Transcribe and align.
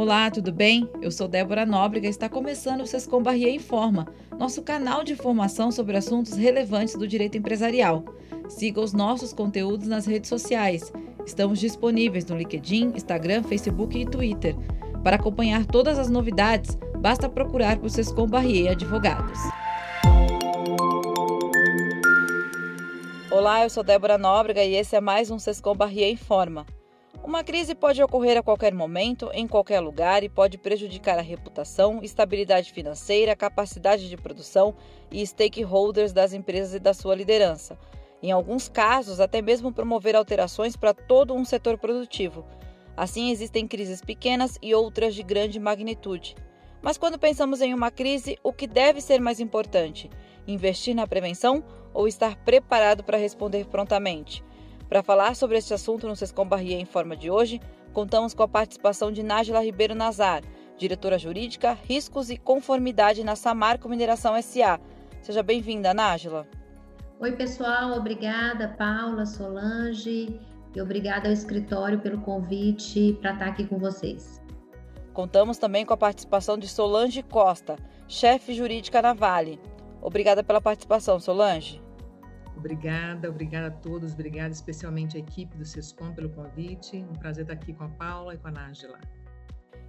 Olá, 0.00 0.30
tudo 0.30 0.52
bem? 0.52 0.88
Eu 1.02 1.10
sou 1.10 1.26
Débora 1.26 1.66
Nóbrega 1.66 2.06
e 2.06 2.10
está 2.10 2.28
começando 2.28 2.82
o 2.82 2.86
Sescom 2.86 3.20
Barrier 3.20 3.52
Informa, 3.52 4.06
nosso 4.38 4.62
canal 4.62 5.02
de 5.02 5.14
informação 5.14 5.72
sobre 5.72 5.96
assuntos 5.96 6.34
relevantes 6.34 6.94
do 6.94 7.08
direito 7.08 7.36
empresarial. 7.36 8.04
Siga 8.48 8.80
os 8.80 8.92
nossos 8.92 9.32
conteúdos 9.32 9.88
nas 9.88 10.06
redes 10.06 10.28
sociais. 10.28 10.92
Estamos 11.26 11.58
disponíveis 11.58 12.24
no 12.26 12.38
LinkedIn, 12.38 12.92
Instagram, 12.94 13.42
Facebook 13.42 13.98
e 13.98 14.06
Twitter. 14.06 14.54
Para 15.02 15.16
acompanhar 15.16 15.66
todas 15.66 15.98
as 15.98 16.08
novidades, 16.08 16.78
basta 16.98 17.28
procurar 17.28 17.76
por 17.78 17.90
Sescom 17.90 18.28
Barrier 18.28 18.70
Advogados. 18.70 19.40
Olá, 23.32 23.64
eu 23.64 23.68
sou 23.68 23.82
Débora 23.82 24.16
Nóbrega 24.16 24.62
e 24.62 24.76
esse 24.76 24.94
é 24.94 25.00
mais 25.00 25.28
um 25.28 25.40
Sescom 25.40 25.74
Barrier 25.74 26.12
Informa. 26.12 26.64
Uma 27.28 27.44
crise 27.44 27.74
pode 27.74 28.02
ocorrer 28.02 28.38
a 28.38 28.42
qualquer 28.42 28.72
momento, 28.72 29.30
em 29.34 29.46
qualquer 29.46 29.80
lugar 29.80 30.24
e 30.24 30.30
pode 30.30 30.56
prejudicar 30.56 31.18
a 31.18 31.20
reputação, 31.20 32.00
estabilidade 32.02 32.72
financeira, 32.72 33.36
capacidade 33.36 34.08
de 34.08 34.16
produção 34.16 34.74
e 35.12 35.26
stakeholders 35.26 36.14
das 36.14 36.32
empresas 36.32 36.72
e 36.72 36.78
da 36.78 36.94
sua 36.94 37.14
liderança. 37.14 37.78
Em 38.22 38.32
alguns 38.32 38.66
casos, 38.66 39.20
até 39.20 39.42
mesmo 39.42 39.70
promover 39.70 40.16
alterações 40.16 40.74
para 40.74 40.94
todo 40.94 41.34
um 41.34 41.44
setor 41.44 41.76
produtivo. 41.76 42.46
Assim, 42.96 43.30
existem 43.30 43.68
crises 43.68 44.00
pequenas 44.00 44.58
e 44.62 44.74
outras 44.74 45.14
de 45.14 45.22
grande 45.22 45.60
magnitude. 45.60 46.34
Mas 46.80 46.96
quando 46.96 47.18
pensamos 47.18 47.60
em 47.60 47.74
uma 47.74 47.90
crise, 47.90 48.38
o 48.42 48.54
que 48.54 48.66
deve 48.66 49.02
ser 49.02 49.20
mais 49.20 49.38
importante? 49.38 50.08
Investir 50.46 50.94
na 50.94 51.06
prevenção 51.06 51.62
ou 51.92 52.08
estar 52.08 52.36
preparado 52.36 53.04
para 53.04 53.18
responder 53.18 53.66
prontamente? 53.66 54.47
Para 54.88 55.02
falar 55.02 55.36
sobre 55.36 55.58
este 55.58 55.74
assunto 55.74 56.08
no 56.08 56.16
Sescom 56.16 56.46
Barrier 56.46 56.80
em 56.80 56.86
forma 56.86 57.14
de 57.14 57.30
hoje, 57.30 57.60
contamos 57.92 58.32
com 58.32 58.42
a 58.42 58.48
participação 58.48 59.12
de 59.12 59.22
Nájila 59.22 59.62
Ribeiro 59.62 59.94
Nazar, 59.94 60.42
diretora 60.78 61.18
jurídica, 61.18 61.76
riscos 61.84 62.30
e 62.30 62.38
conformidade 62.38 63.22
na 63.22 63.36
Samarco 63.36 63.86
Mineração 63.86 64.40
SA. 64.40 64.80
Seja 65.20 65.42
bem-vinda, 65.42 65.92
Nájila. 65.92 66.48
Oi, 67.20 67.32
pessoal. 67.32 67.98
Obrigada, 67.98 68.68
Paula, 68.78 69.26
Solange, 69.26 70.40
e 70.74 70.80
obrigada 70.80 71.28
ao 71.28 71.34
escritório 71.34 72.00
pelo 72.00 72.22
convite 72.22 73.18
para 73.20 73.34
estar 73.34 73.48
aqui 73.48 73.66
com 73.66 73.78
vocês. 73.78 74.40
Contamos 75.12 75.58
também 75.58 75.84
com 75.84 75.92
a 75.92 75.98
participação 75.98 76.56
de 76.56 76.66
Solange 76.66 77.22
Costa, 77.22 77.76
chefe 78.06 78.54
jurídica 78.54 79.02
na 79.02 79.12
Vale. 79.12 79.60
Obrigada 80.00 80.42
pela 80.42 80.62
participação, 80.62 81.20
Solange. 81.20 81.82
Obrigada, 82.58 83.30
obrigada 83.30 83.68
a 83.68 83.70
todos, 83.70 84.14
obrigada 84.14 84.52
especialmente 84.52 85.16
à 85.16 85.20
equipe 85.20 85.56
do 85.56 85.64
SESCOM 85.64 86.12
pelo 86.12 86.28
convite. 86.28 86.96
Um 86.96 87.12
prazer 87.12 87.44
estar 87.44 87.54
aqui 87.54 87.72
com 87.72 87.84
a 87.84 87.88
Paula 87.88 88.34
e 88.34 88.38
com 88.38 88.48
a 88.48 88.50
Nájila. 88.50 88.98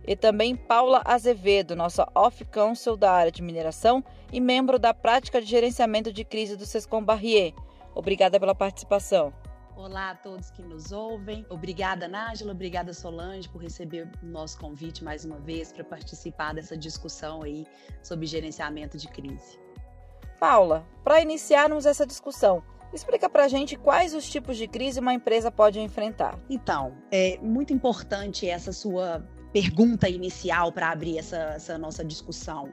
E 0.06 0.16
também 0.16 0.56
Paula 0.56 1.02
Azevedo, 1.04 1.76
nossa 1.76 2.08
Off 2.14 2.46
Council 2.46 2.96
da 2.96 3.12
área 3.12 3.32
de 3.32 3.42
mineração 3.42 4.04
e 4.32 4.40
membro 4.40 4.78
da 4.78 4.94
prática 4.94 5.42
de 5.42 5.48
gerenciamento 5.48 6.14
de 6.14 6.24
crise 6.24 6.56
do 6.56 6.66
SESCOM 6.66 7.04
Barrier. 7.04 7.54
Obrigada 7.96 8.40
pela 8.40 8.54
participação. 8.54 9.34
Olá 9.76 10.12
a 10.12 10.16
todos 10.16 10.52
que 10.52 10.62
nos 10.62 10.92
ouvem. 10.92 11.44
Obrigada, 11.50 12.08
Nájila. 12.08 12.52
Obrigada, 12.52 12.94
Solange, 12.94 13.50
por 13.50 13.64
receber 13.64 14.08
o 14.22 14.26
nosso 14.28 14.60
convite 14.60 15.04
mais 15.04 15.26
uma 15.26 15.40
vez 15.40 15.72
para 15.72 15.84
participar 15.84 16.54
dessa 16.54 16.78
discussão 16.78 17.42
aí 17.42 17.66
sobre 18.04 18.28
gerenciamento 18.28 18.96
de 18.96 19.08
crise. 19.08 19.58
Paula, 20.40 20.88
para 21.04 21.22
iniciarmos 21.22 21.86
essa 21.86 22.06
discussão, 22.06 22.64
explica 22.94 23.30
para 23.30 23.46
a 23.46 23.48
gente 23.48 23.76
quais 23.76 24.14
os 24.14 24.28
tipos 24.30 24.58
de 24.58 24.68
crise 24.68 25.00
uma 25.00 25.14
empresa 25.14 25.52
pode 25.52 25.80
enfrentar. 25.80 26.40
Então, 26.50 26.94
é 27.12 27.38
muito 27.42 27.74
importante 27.74 28.48
essa 28.48 28.72
sua 28.72 29.24
pergunta 29.52 30.08
inicial 30.08 30.72
para 30.72 30.92
abrir 30.92 31.18
essa, 31.18 31.38
essa, 31.56 31.78
nossa 31.78 32.06
discussão. 32.06 32.72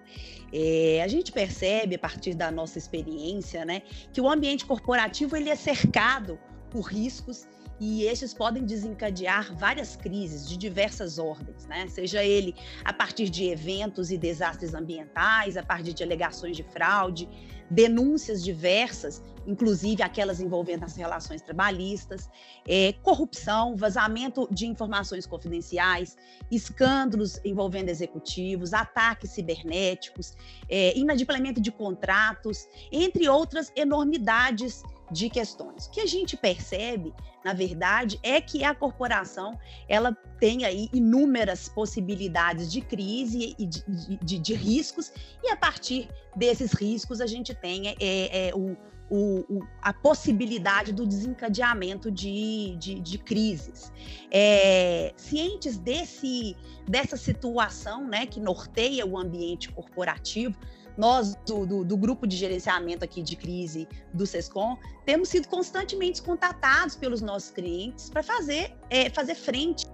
É, 0.52 1.02
a 1.02 1.08
gente 1.08 1.32
percebe, 1.32 1.96
a 1.96 1.98
partir 1.98 2.34
da 2.34 2.50
nossa 2.50 2.78
experiência, 2.78 3.64
né, 3.64 3.82
que 4.12 4.20
o 4.20 4.28
ambiente 4.28 4.64
corporativo 4.64 5.36
ele 5.36 5.50
é 5.50 5.56
cercado 5.56 6.38
por 6.70 6.82
riscos 6.82 7.46
e 7.78 8.04
estes 8.04 8.32
podem 8.32 8.64
desencadear 8.64 9.54
várias 9.54 9.96
crises 9.96 10.48
de 10.48 10.56
diversas 10.56 11.18
ordens, 11.18 11.66
né? 11.66 11.86
Seja 11.88 12.24
ele 12.24 12.54
a 12.82 12.92
partir 12.92 13.28
de 13.28 13.44
eventos 13.50 14.10
e 14.10 14.16
desastres 14.16 14.72
ambientais, 14.72 15.58
a 15.58 15.62
partir 15.62 15.92
de 15.92 16.02
alegações 16.02 16.56
de 16.56 16.62
fraude, 16.62 17.28
denúncias 17.70 18.42
diversas, 18.42 19.22
inclusive 19.46 20.02
aquelas 20.02 20.40
envolvendo 20.40 20.84
as 20.84 20.96
relações 20.96 21.40
trabalhistas, 21.40 22.28
é, 22.66 22.92
corrupção, 23.02 23.76
vazamento 23.76 24.48
de 24.50 24.66
informações 24.66 25.26
confidenciais, 25.26 26.16
escândalos 26.50 27.40
envolvendo 27.44 27.88
executivos, 27.88 28.72
ataques 28.72 29.30
cibernéticos, 29.30 30.34
é, 30.68 30.96
inadimplemento 30.96 31.60
de 31.60 31.70
contratos, 31.70 32.66
entre 32.90 33.28
outras 33.28 33.72
enormidades 33.76 34.82
de 35.10 35.30
questões. 35.30 35.86
O 35.86 35.90
que 35.90 36.00
a 36.00 36.06
gente 36.06 36.36
percebe, 36.36 37.14
na 37.44 37.52
verdade, 37.52 38.18
é 38.22 38.40
que 38.40 38.64
a 38.64 38.74
corporação 38.74 39.58
ela 39.88 40.16
tem 40.40 40.64
aí 40.64 40.88
inúmeras 40.92 41.68
possibilidades 41.68 42.70
de 42.70 42.80
crise 42.80 43.54
e 43.58 43.66
de, 43.66 43.84
de, 44.22 44.38
de 44.38 44.54
riscos, 44.54 45.12
e 45.42 45.50
a 45.50 45.56
partir 45.56 46.08
desses 46.34 46.72
riscos 46.72 47.20
a 47.20 47.26
gente 47.26 47.54
tem 47.54 47.88
é, 47.88 47.94
é, 48.00 48.54
o, 48.54 48.76
o, 49.08 49.58
o, 49.58 49.66
a 49.80 49.92
possibilidade 49.92 50.92
do 50.92 51.06
desencadeamento 51.06 52.10
de, 52.10 52.76
de, 52.76 53.00
de 53.00 53.18
crises. 53.18 53.92
É, 54.30 55.12
cientes 55.16 55.78
desse, 55.78 56.56
dessa 56.86 57.16
situação 57.16 58.06
né, 58.06 58.26
que 58.26 58.40
norteia 58.40 59.06
o 59.06 59.16
ambiente 59.16 59.70
corporativo, 59.70 60.58
nós 60.96 61.34
do, 61.46 61.66
do, 61.66 61.84
do, 61.84 61.96
grupo 61.96 62.26
de 62.26 62.36
gerenciamento 62.36 63.04
aqui 63.04 63.22
de 63.22 63.36
crise 63.36 63.86
do 64.12 64.26
SESCOM 64.26 64.76
temos 65.04 65.28
sido 65.28 65.48
constantemente 65.48 66.22
contatados 66.22 66.96
pelos 66.96 67.20
nossos 67.20 67.50
clientes 67.50 68.08
para 68.08 68.22
fazer, 68.22 68.74
é, 68.88 69.10
fazer 69.10 69.34
frente 69.34 69.86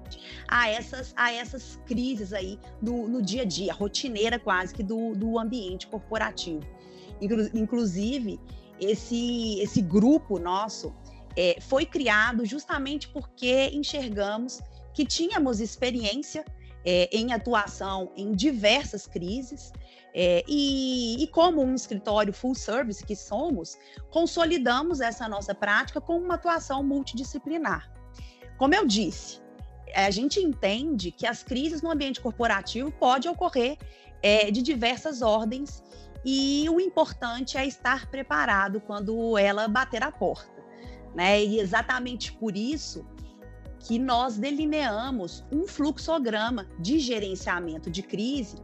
a 0.49 0.69
essas, 0.69 1.13
a 1.17 1.33
essas 1.33 1.81
crises 1.87 2.33
aí 2.33 2.59
no, 2.81 3.09
no 3.09 3.21
dia 3.21 3.43
a 3.43 3.45
dia, 3.45 3.73
rotineira 3.73 4.39
quase 4.39 4.75
que 4.75 4.83
do, 4.83 5.15
do 5.15 5.39
ambiente 5.39 5.87
corporativo. 5.87 6.63
Inclusive, 7.55 8.41
esse, 8.81 9.61
esse 9.61 9.81
grupo 9.81 10.39
nosso 10.39 10.93
é, 11.37 11.59
foi 11.61 11.87
criado 11.87 12.45
justamente 12.45 13.09
porque 13.09 13.71
enxergamos 13.73 14.61
que 14.93 15.05
tínhamos 15.05 15.61
experiência 15.61 16.45
é, 16.85 17.09
em 17.13 17.33
atuação 17.33 18.11
em 18.17 18.33
diversas 18.33 19.07
crises 19.07 19.73
é, 20.15 20.45
e, 20.47 21.23
e, 21.23 21.27
como 21.29 21.63
um 21.63 21.75
escritório 21.75 22.33
full 22.33 22.55
service 22.55 23.05
que 23.05 23.17
somos, 23.17 23.79
consolidamos 24.11 25.01
essa 25.01 25.27
nossa 25.27 25.55
prática 25.55 26.01
com 26.01 26.19
uma 26.19 26.35
atuação 26.35 26.83
multidisciplinar. 26.83 27.91
Como 28.59 28.75
eu 28.75 28.87
disse, 28.87 29.41
a 29.95 30.11
gente 30.11 30.39
entende 30.39 31.11
que 31.11 31.27
as 31.27 31.43
crises 31.43 31.81
no 31.81 31.91
ambiente 31.91 32.21
corporativo 32.21 32.91
podem 32.93 33.31
ocorrer 33.31 33.79
é, 34.23 34.51
de 34.51 34.63
diversas 34.63 35.23
ordens 35.23 35.83
e 36.25 36.67
o 36.71 36.81
importante 36.81 37.57
é 37.57 37.67
estar 37.67 38.07
preparado 38.11 38.81
quando 38.81 39.37
ela 39.37 39.67
bater 39.67 40.03
a 40.03 40.13
porta. 40.13 40.53
Né? 41.15 41.43
E 41.43 41.59
exatamente 41.59 42.33
por 42.33 42.57
isso 42.57 43.05
que 43.83 43.99
nós 43.99 44.37
delineamos 44.37 45.45
um 45.51 45.67
fluxograma 45.67 46.67
de 46.79 46.99
gerenciamento 46.99 47.91
de 47.91 48.03
crise 48.03 48.57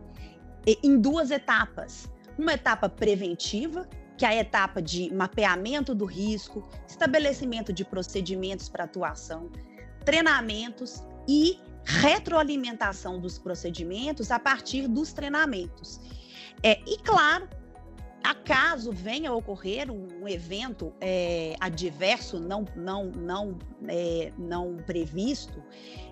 em 0.67 1.01
duas 1.01 1.31
etapas. 1.31 2.09
Uma 2.39 2.53
etapa 2.53 2.89
preventiva, 2.89 3.89
que 4.17 4.25
é 4.25 4.29
a 4.29 4.37
etapa 4.37 4.81
de 4.81 5.13
mapeamento 5.13 5.95
do 5.95 6.05
risco, 6.05 6.69
estabelecimento 6.87 7.73
de 7.73 7.85
procedimentos 7.85 8.69
para 8.69 8.85
atuação, 8.85 9.51
treinamentos 10.05 11.03
e 11.27 11.59
retroalimentação 11.85 13.21
dos 13.21 13.39
procedimentos 13.39 14.31
a 14.31 14.39
partir 14.39 14.87
dos 14.87 15.13
treinamentos. 15.13 16.01
É, 16.63 16.81
e 16.87 16.99
claro, 16.99 17.49
acaso 18.23 18.93
venha 18.93 19.31
a 19.31 19.35
ocorrer 19.35 19.91
um, 19.91 20.27
evento 20.27 20.93
é, 21.01 21.55
adverso 21.61 22.39
não 22.39 22.65
não 22.77 23.07
não 23.07 23.59
é, 23.87 24.33
não 24.37 24.77
previsto, 24.77 25.63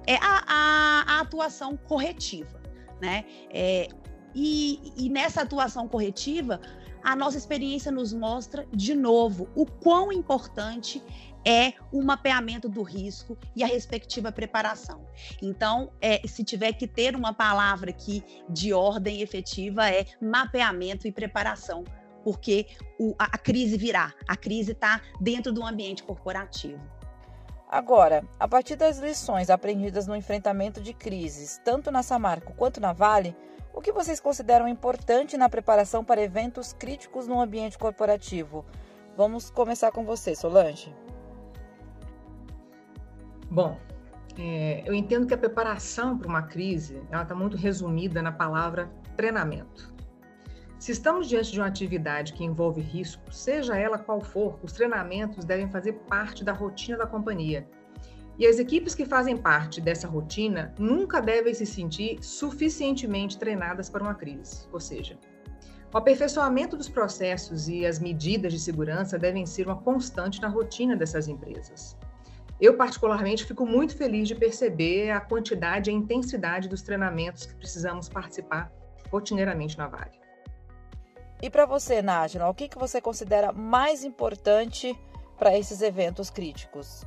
é 0.06 0.16
a, 0.16 0.44
a, 0.46 1.04
a 1.16 1.20
atuação 1.20 1.76
corretiva, 1.76 2.60
né? 3.00 3.24
É, 3.50 3.88
e, 4.34 4.92
e 4.96 5.08
nessa 5.08 5.42
atuação 5.42 5.88
corretiva, 5.88 6.60
a 7.02 7.16
nossa 7.16 7.38
experiência 7.38 7.90
nos 7.90 8.12
mostra, 8.12 8.66
de 8.72 8.94
novo, 8.94 9.48
o 9.54 9.64
quão 9.64 10.12
importante 10.12 11.02
é 11.46 11.74
o 11.92 12.02
mapeamento 12.02 12.68
do 12.68 12.82
risco 12.82 13.38
e 13.54 13.62
a 13.62 13.66
respectiva 13.68 14.32
preparação. 14.32 15.06
Então, 15.40 15.92
é, 16.00 16.20
se 16.26 16.42
tiver 16.42 16.72
que 16.72 16.88
ter 16.88 17.14
uma 17.14 17.32
palavra 17.32 17.90
aqui 17.90 18.24
de 18.48 18.72
ordem 18.72 19.22
efetiva, 19.22 19.88
é 19.88 20.06
mapeamento 20.20 21.06
e 21.06 21.12
preparação, 21.12 21.84
porque 22.26 22.66
o, 22.98 23.14
a, 23.16 23.26
a 23.26 23.38
crise 23.38 23.76
virá, 23.76 24.12
a 24.26 24.36
crise 24.36 24.72
está 24.72 25.00
dentro 25.20 25.52
do 25.52 25.64
ambiente 25.64 26.02
corporativo. 26.02 26.82
Agora, 27.68 28.24
a 28.40 28.48
partir 28.48 28.74
das 28.74 28.98
lições 28.98 29.48
aprendidas 29.48 30.08
no 30.08 30.16
enfrentamento 30.16 30.80
de 30.80 30.92
crises, 30.92 31.60
tanto 31.64 31.88
na 31.88 32.02
Samarco 32.02 32.52
quanto 32.54 32.80
na 32.80 32.92
Vale, 32.92 33.36
o 33.72 33.80
que 33.80 33.92
vocês 33.92 34.18
consideram 34.18 34.66
importante 34.66 35.36
na 35.36 35.48
preparação 35.48 36.04
para 36.04 36.20
eventos 36.20 36.72
críticos 36.72 37.28
no 37.28 37.40
ambiente 37.40 37.78
corporativo? 37.78 38.64
Vamos 39.16 39.48
começar 39.48 39.92
com 39.92 40.04
você, 40.04 40.34
Solange. 40.34 40.92
Bom, 43.48 43.78
é, 44.36 44.82
eu 44.84 44.92
entendo 44.92 45.28
que 45.28 45.34
a 45.34 45.38
preparação 45.38 46.18
para 46.18 46.26
uma 46.26 46.42
crise 46.42 47.00
ela 47.08 47.22
está 47.22 47.36
muito 47.36 47.56
resumida 47.56 48.20
na 48.20 48.32
palavra 48.32 48.90
treinamento. 49.16 49.94
Se 50.78 50.92
estamos 50.92 51.26
diante 51.26 51.52
de 51.52 51.58
uma 51.58 51.66
atividade 51.66 52.34
que 52.34 52.44
envolve 52.44 52.82
risco, 52.82 53.32
seja 53.32 53.78
ela 53.78 53.98
qual 53.98 54.20
for, 54.20 54.58
os 54.62 54.72
treinamentos 54.72 55.44
devem 55.44 55.70
fazer 55.70 55.94
parte 56.08 56.44
da 56.44 56.52
rotina 56.52 56.98
da 56.98 57.06
companhia. 57.06 57.66
E 58.38 58.46
as 58.46 58.58
equipes 58.58 58.94
que 58.94 59.06
fazem 59.06 59.38
parte 59.38 59.80
dessa 59.80 60.06
rotina 60.06 60.74
nunca 60.78 61.22
devem 61.22 61.54
se 61.54 61.64
sentir 61.64 62.22
suficientemente 62.22 63.38
treinadas 63.38 63.88
para 63.88 64.02
uma 64.02 64.14
crise. 64.14 64.68
Ou 64.70 64.78
seja, 64.78 65.18
o 65.92 65.96
aperfeiçoamento 65.96 66.76
dos 66.76 66.90
processos 66.90 67.68
e 67.68 67.86
as 67.86 67.98
medidas 67.98 68.52
de 68.52 68.58
segurança 68.58 69.18
devem 69.18 69.46
ser 69.46 69.66
uma 69.66 69.80
constante 69.80 70.42
na 70.42 70.48
rotina 70.48 70.94
dessas 70.94 71.26
empresas. 71.26 71.96
Eu, 72.60 72.76
particularmente, 72.76 73.46
fico 73.46 73.64
muito 73.64 73.96
feliz 73.96 74.28
de 74.28 74.34
perceber 74.34 75.10
a 75.10 75.20
quantidade 75.20 75.90
e 75.90 75.94
a 75.94 75.96
intensidade 75.96 76.68
dos 76.68 76.82
treinamentos 76.82 77.46
que 77.46 77.54
precisamos 77.54 78.10
participar 78.10 78.70
rotineiramente 79.10 79.78
na 79.78 79.86
Vale. 79.86 80.25
E 81.42 81.50
para 81.50 81.66
você, 81.66 82.00
Nájila, 82.00 82.48
o 82.48 82.54
que, 82.54 82.68
que 82.68 82.78
você 82.78 83.00
considera 83.00 83.52
mais 83.52 84.04
importante 84.04 84.98
para 85.38 85.56
esses 85.56 85.82
eventos 85.82 86.30
críticos? 86.30 87.04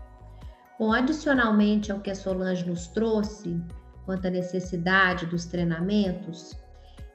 Bom, 0.79 0.93
adicionalmente 0.93 1.91
ao 1.91 1.99
que 1.99 2.11
a 2.11 2.15
Solange 2.15 2.65
nos 2.65 2.87
trouxe, 2.87 3.61
quanto 4.05 4.27
à 4.27 4.29
necessidade 4.29 5.25
dos 5.25 5.45
treinamentos, 5.45 6.55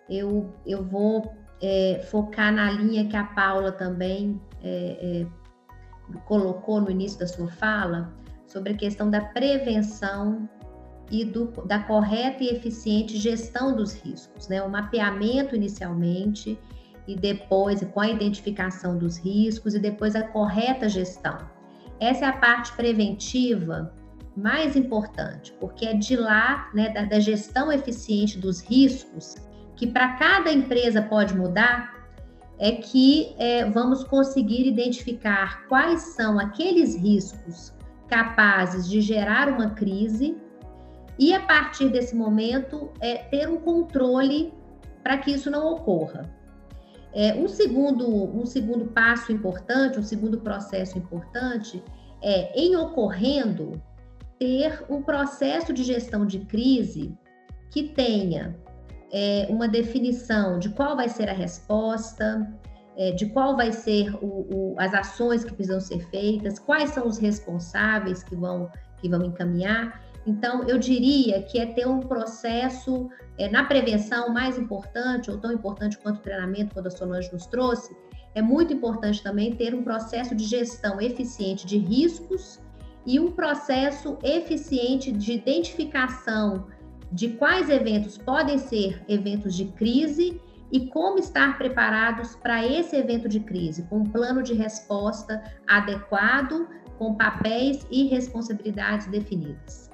eu, 0.08 0.52
eu 0.66 0.84
vou 0.84 1.32
é, 1.62 2.04
focar 2.10 2.52
na 2.52 2.70
linha 2.70 3.08
que 3.08 3.16
a 3.16 3.24
Paula 3.24 3.72
também 3.72 4.40
é, 4.62 5.22
é, 5.22 6.18
colocou 6.26 6.80
no 6.80 6.90
início 6.90 7.18
da 7.18 7.26
sua 7.26 7.48
fala, 7.48 8.12
sobre 8.46 8.72
a 8.72 8.76
questão 8.76 9.10
da 9.10 9.20
prevenção 9.20 10.48
e 11.10 11.24
do, 11.24 11.46
da 11.66 11.78
correta 11.80 12.42
e 12.42 12.48
eficiente 12.48 13.16
gestão 13.16 13.74
dos 13.74 13.94
riscos, 13.94 14.48
né? 14.48 14.62
O 14.62 14.68
mapeamento 14.68 15.56
inicialmente 15.56 16.58
e 17.06 17.14
depois 17.14 17.82
com 17.92 18.00
a 18.00 18.08
identificação 18.08 18.96
dos 18.96 19.18
riscos 19.18 19.74
e 19.74 19.78
depois 19.78 20.16
a 20.16 20.22
correta 20.22 20.88
gestão. 20.88 21.38
Essa 22.00 22.26
é 22.26 22.28
a 22.28 22.36
parte 22.36 22.72
preventiva 22.72 23.92
mais 24.36 24.74
importante, 24.74 25.52
porque 25.60 25.86
é 25.86 25.94
de 25.94 26.16
lá, 26.16 26.70
né, 26.74 26.88
da, 26.90 27.04
da 27.04 27.20
gestão 27.20 27.70
eficiente 27.70 28.38
dos 28.38 28.60
riscos, 28.60 29.36
que 29.76 29.86
para 29.86 30.14
cada 30.16 30.52
empresa 30.52 31.02
pode 31.02 31.36
mudar, 31.36 31.94
é 32.58 32.72
que 32.72 33.34
é, 33.38 33.64
vamos 33.64 34.04
conseguir 34.04 34.66
identificar 34.66 35.66
quais 35.68 36.00
são 36.14 36.38
aqueles 36.38 36.94
riscos 36.94 37.72
capazes 38.08 38.88
de 38.88 39.00
gerar 39.00 39.48
uma 39.48 39.70
crise 39.70 40.36
e, 41.18 41.32
a 41.32 41.40
partir 41.40 41.88
desse 41.88 42.14
momento, 42.14 42.90
é, 43.00 43.16
ter 43.16 43.48
um 43.48 43.56
controle 43.56 44.52
para 45.02 45.18
que 45.18 45.32
isso 45.32 45.50
não 45.50 45.66
ocorra. 45.72 46.30
É, 47.14 47.32
um, 47.34 47.46
segundo, 47.46 48.06
um 48.08 48.44
segundo 48.44 48.86
passo 48.86 49.30
importante, 49.30 50.00
um 50.00 50.02
segundo 50.02 50.40
processo 50.40 50.98
importante 50.98 51.82
é, 52.20 52.58
em 52.58 52.74
ocorrendo, 52.74 53.80
ter 54.38 54.84
um 54.88 55.00
processo 55.00 55.72
de 55.72 55.84
gestão 55.84 56.26
de 56.26 56.40
crise 56.40 57.16
que 57.70 57.84
tenha 57.84 58.56
é, 59.12 59.46
uma 59.48 59.68
definição 59.68 60.58
de 60.58 60.70
qual 60.70 60.96
vai 60.96 61.08
ser 61.08 61.28
a 61.28 61.32
resposta, 61.32 62.52
é, 62.96 63.12
de 63.12 63.26
qual 63.26 63.56
vai 63.56 63.70
ser 63.70 64.12
o, 64.16 64.72
o, 64.72 64.74
as 64.78 64.92
ações 64.92 65.44
que 65.44 65.54
precisam 65.54 65.80
ser 65.80 66.00
feitas, 66.10 66.58
quais 66.58 66.90
são 66.90 67.06
os 67.06 67.18
responsáveis 67.18 68.24
que 68.24 68.34
vão, 68.34 68.68
que 68.98 69.08
vão 69.08 69.24
encaminhar 69.24 70.03
então, 70.26 70.64
eu 70.66 70.78
diria 70.78 71.42
que 71.42 71.58
é 71.58 71.66
ter 71.66 71.86
um 71.86 72.00
processo 72.00 73.10
é, 73.36 73.48
na 73.48 73.64
prevenção 73.64 74.32
mais 74.32 74.58
importante, 74.58 75.30
ou 75.30 75.38
tão 75.38 75.52
importante 75.52 75.98
quanto 75.98 76.18
o 76.18 76.22
treinamento, 76.22 76.72
quando 76.72 76.86
a 76.86 76.90
Solange 76.90 77.30
nos 77.32 77.46
trouxe, 77.46 77.94
é 78.34 78.40
muito 78.40 78.72
importante 78.72 79.22
também 79.22 79.54
ter 79.54 79.74
um 79.74 79.82
processo 79.82 80.34
de 80.34 80.44
gestão 80.44 81.00
eficiente 81.00 81.66
de 81.66 81.78
riscos 81.78 82.60
e 83.06 83.20
um 83.20 83.30
processo 83.30 84.18
eficiente 84.22 85.12
de 85.12 85.34
identificação 85.34 86.66
de 87.12 87.28
quais 87.28 87.68
eventos 87.68 88.16
podem 88.16 88.58
ser 88.58 89.04
eventos 89.06 89.54
de 89.54 89.66
crise 89.66 90.40
e 90.72 90.88
como 90.88 91.18
estar 91.18 91.56
preparados 91.58 92.34
para 92.34 92.66
esse 92.66 92.96
evento 92.96 93.28
de 93.28 93.38
crise, 93.38 93.82
com 93.84 93.98
um 93.98 94.04
plano 94.04 94.42
de 94.42 94.54
resposta 94.54 95.40
adequado, 95.66 96.66
com 96.98 97.14
papéis 97.14 97.86
e 97.90 98.04
responsabilidades 98.04 99.06
definidas. 99.06 99.93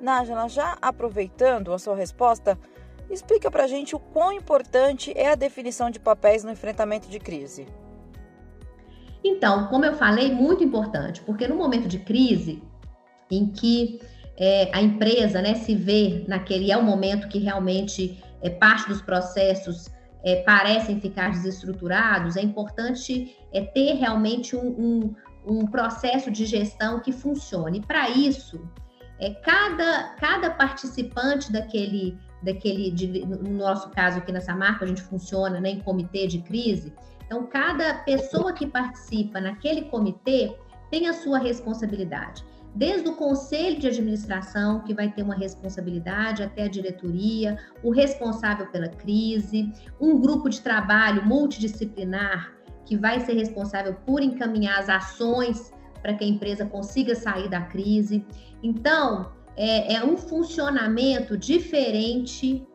Nájila, 0.00 0.48
já 0.48 0.76
aproveitando 0.80 1.72
a 1.72 1.78
sua 1.78 1.94
resposta, 1.94 2.58
explica 3.10 3.50
para 3.50 3.64
a 3.64 3.66
gente 3.66 3.94
o 3.94 3.98
quão 3.98 4.32
importante 4.32 5.12
é 5.16 5.30
a 5.30 5.34
definição 5.34 5.90
de 5.90 6.00
papéis 6.00 6.44
no 6.44 6.50
enfrentamento 6.50 7.08
de 7.08 7.18
crise. 7.18 7.66
Então, 9.22 9.66
como 9.66 9.84
eu 9.84 9.94
falei, 9.94 10.32
muito 10.32 10.64
importante, 10.64 11.20
porque 11.22 11.46
no 11.46 11.56
momento 11.56 11.86
de 11.86 11.98
crise, 11.98 12.62
em 13.30 13.46
que 13.46 14.00
é, 14.38 14.70
a 14.72 14.80
empresa 14.80 15.42
né, 15.42 15.54
se 15.54 15.74
vê 15.74 16.24
naquele, 16.26 16.72
é 16.72 16.76
o 16.76 16.82
momento 16.82 17.28
que 17.28 17.38
realmente 17.38 18.22
é, 18.40 18.48
parte 18.48 18.88
dos 18.88 19.02
processos 19.02 19.90
é, 20.24 20.36
parecem 20.42 21.00
ficar 21.00 21.30
desestruturados, 21.30 22.36
é 22.36 22.42
importante 22.42 23.36
é, 23.52 23.60
ter 23.60 23.94
realmente 23.94 24.56
um, 24.56 24.68
um, 24.68 25.14
um 25.46 25.66
processo 25.66 26.30
de 26.30 26.46
gestão 26.46 27.00
que 27.00 27.12
funcione. 27.12 27.82
Para 27.82 28.08
isso, 28.08 28.60
é, 29.20 29.34
cada, 29.34 30.14
cada 30.18 30.50
participante 30.50 31.52
daquele, 31.52 32.18
daquele 32.42 32.90
de, 32.90 33.24
no 33.26 33.50
nosso 33.50 33.90
caso 33.90 34.18
aqui 34.18 34.32
nessa 34.32 34.56
marca, 34.56 34.84
a 34.84 34.88
gente 34.88 35.02
funciona 35.02 35.60
né, 35.60 35.70
em 35.70 35.80
comitê 35.80 36.26
de 36.26 36.40
crise. 36.40 36.92
Então, 37.26 37.46
cada 37.46 37.94
pessoa 37.94 38.52
que 38.52 38.66
participa 38.66 39.40
naquele 39.40 39.82
comitê 39.82 40.56
tem 40.90 41.06
a 41.06 41.12
sua 41.12 41.38
responsabilidade. 41.38 42.44
Desde 42.74 43.08
o 43.08 43.16
conselho 43.16 43.78
de 43.78 43.88
administração, 43.88 44.80
que 44.80 44.94
vai 44.94 45.10
ter 45.10 45.22
uma 45.22 45.34
responsabilidade, 45.34 46.42
até 46.42 46.64
a 46.64 46.68
diretoria, 46.68 47.58
o 47.82 47.90
responsável 47.90 48.66
pela 48.68 48.88
crise, 48.88 49.72
um 50.00 50.18
grupo 50.18 50.48
de 50.48 50.60
trabalho 50.60 51.26
multidisciplinar, 51.26 52.52
que 52.86 52.96
vai 52.96 53.20
ser 53.20 53.34
responsável 53.34 53.94
por 54.06 54.22
encaminhar 54.22 54.78
as 54.78 54.88
ações 54.88 55.72
para 56.00 56.14
que 56.14 56.24
a 56.24 56.26
empresa 56.26 56.64
consiga 56.64 57.14
sair 57.14 57.48
da 57.48 57.60
crise. 57.60 58.24
Então, 58.62 59.32
é, 59.56 59.94
é 59.94 60.04
um 60.04 60.16
funcionamento 60.16 61.36
diferente 61.36 62.66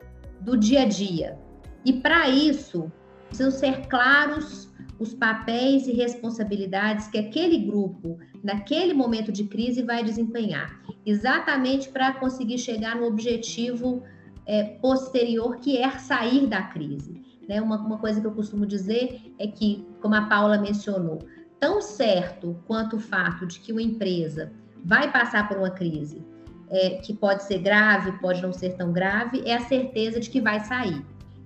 do 0.42 0.58
dia 0.58 0.84
a 0.84 0.86
dia. 0.86 1.38
E 1.84 1.94
para 1.94 2.30
isso, 2.30 2.92
precisam 3.28 3.52
ser 3.52 3.88
claros 3.88 4.74
os 5.00 5.14
papéis 5.14 5.88
e 5.88 5.92
responsabilidades 5.92 7.08
que 7.08 7.18
aquele 7.18 7.60
grupo, 7.60 8.18
naquele 8.44 8.94
momento 8.94 9.32
de 9.32 9.44
crise, 9.46 9.84
vai 9.84 10.04
desempenhar, 10.04 10.80
exatamente 11.06 11.90
para 11.90 12.14
conseguir 12.14 12.58
chegar 12.58 12.96
no 12.96 13.06
objetivo 13.06 14.04
é, 14.46 14.64
posterior, 14.64 15.58
que 15.58 15.78
é 15.78 15.90
sair 15.92 16.48
da 16.48 16.62
crise. 16.62 17.22
Né? 17.48 17.62
Uma, 17.62 17.78
uma 17.78 17.98
coisa 17.98 18.22
que 18.22 18.28
eu 18.28 18.32
costumo 18.32 18.66
dizer 18.66 19.34
é 19.38 19.48
que, 19.48 19.86
como 20.02 20.16
a 20.16 20.22
Paula 20.22 20.58
mencionou, 20.58 21.20
tão 21.60 21.82
certo 21.82 22.58
quanto 22.66 22.96
o 22.96 23.00
fato 23.00 23.46
de 23.46 23.60
que 23.60 23.72
uma 23.72 23.82
empresa 23.82 24.54
vai 24.86 25.12
passar 25.12 25.48
por 25.48 25.58
uma 25.58 25.72
crise 25.72 26.24
é, 26.70 26.92
que 26.92 27.12
pode 27.12 27.44
ser 27.44 27.58
grave, 27.58 28.12
pode 28.20 28.42
não 28.42 28.54
ser 28.54 28.76
tão 28.76 28.94
grave, 28.94 29.42
é 29.44 29.56
a 29.56 29.62
certeza 29.62 30.20
de 30.20 30.30
que 30.30 30.40
vai 30.40 30.60
sair. 30.60 31.04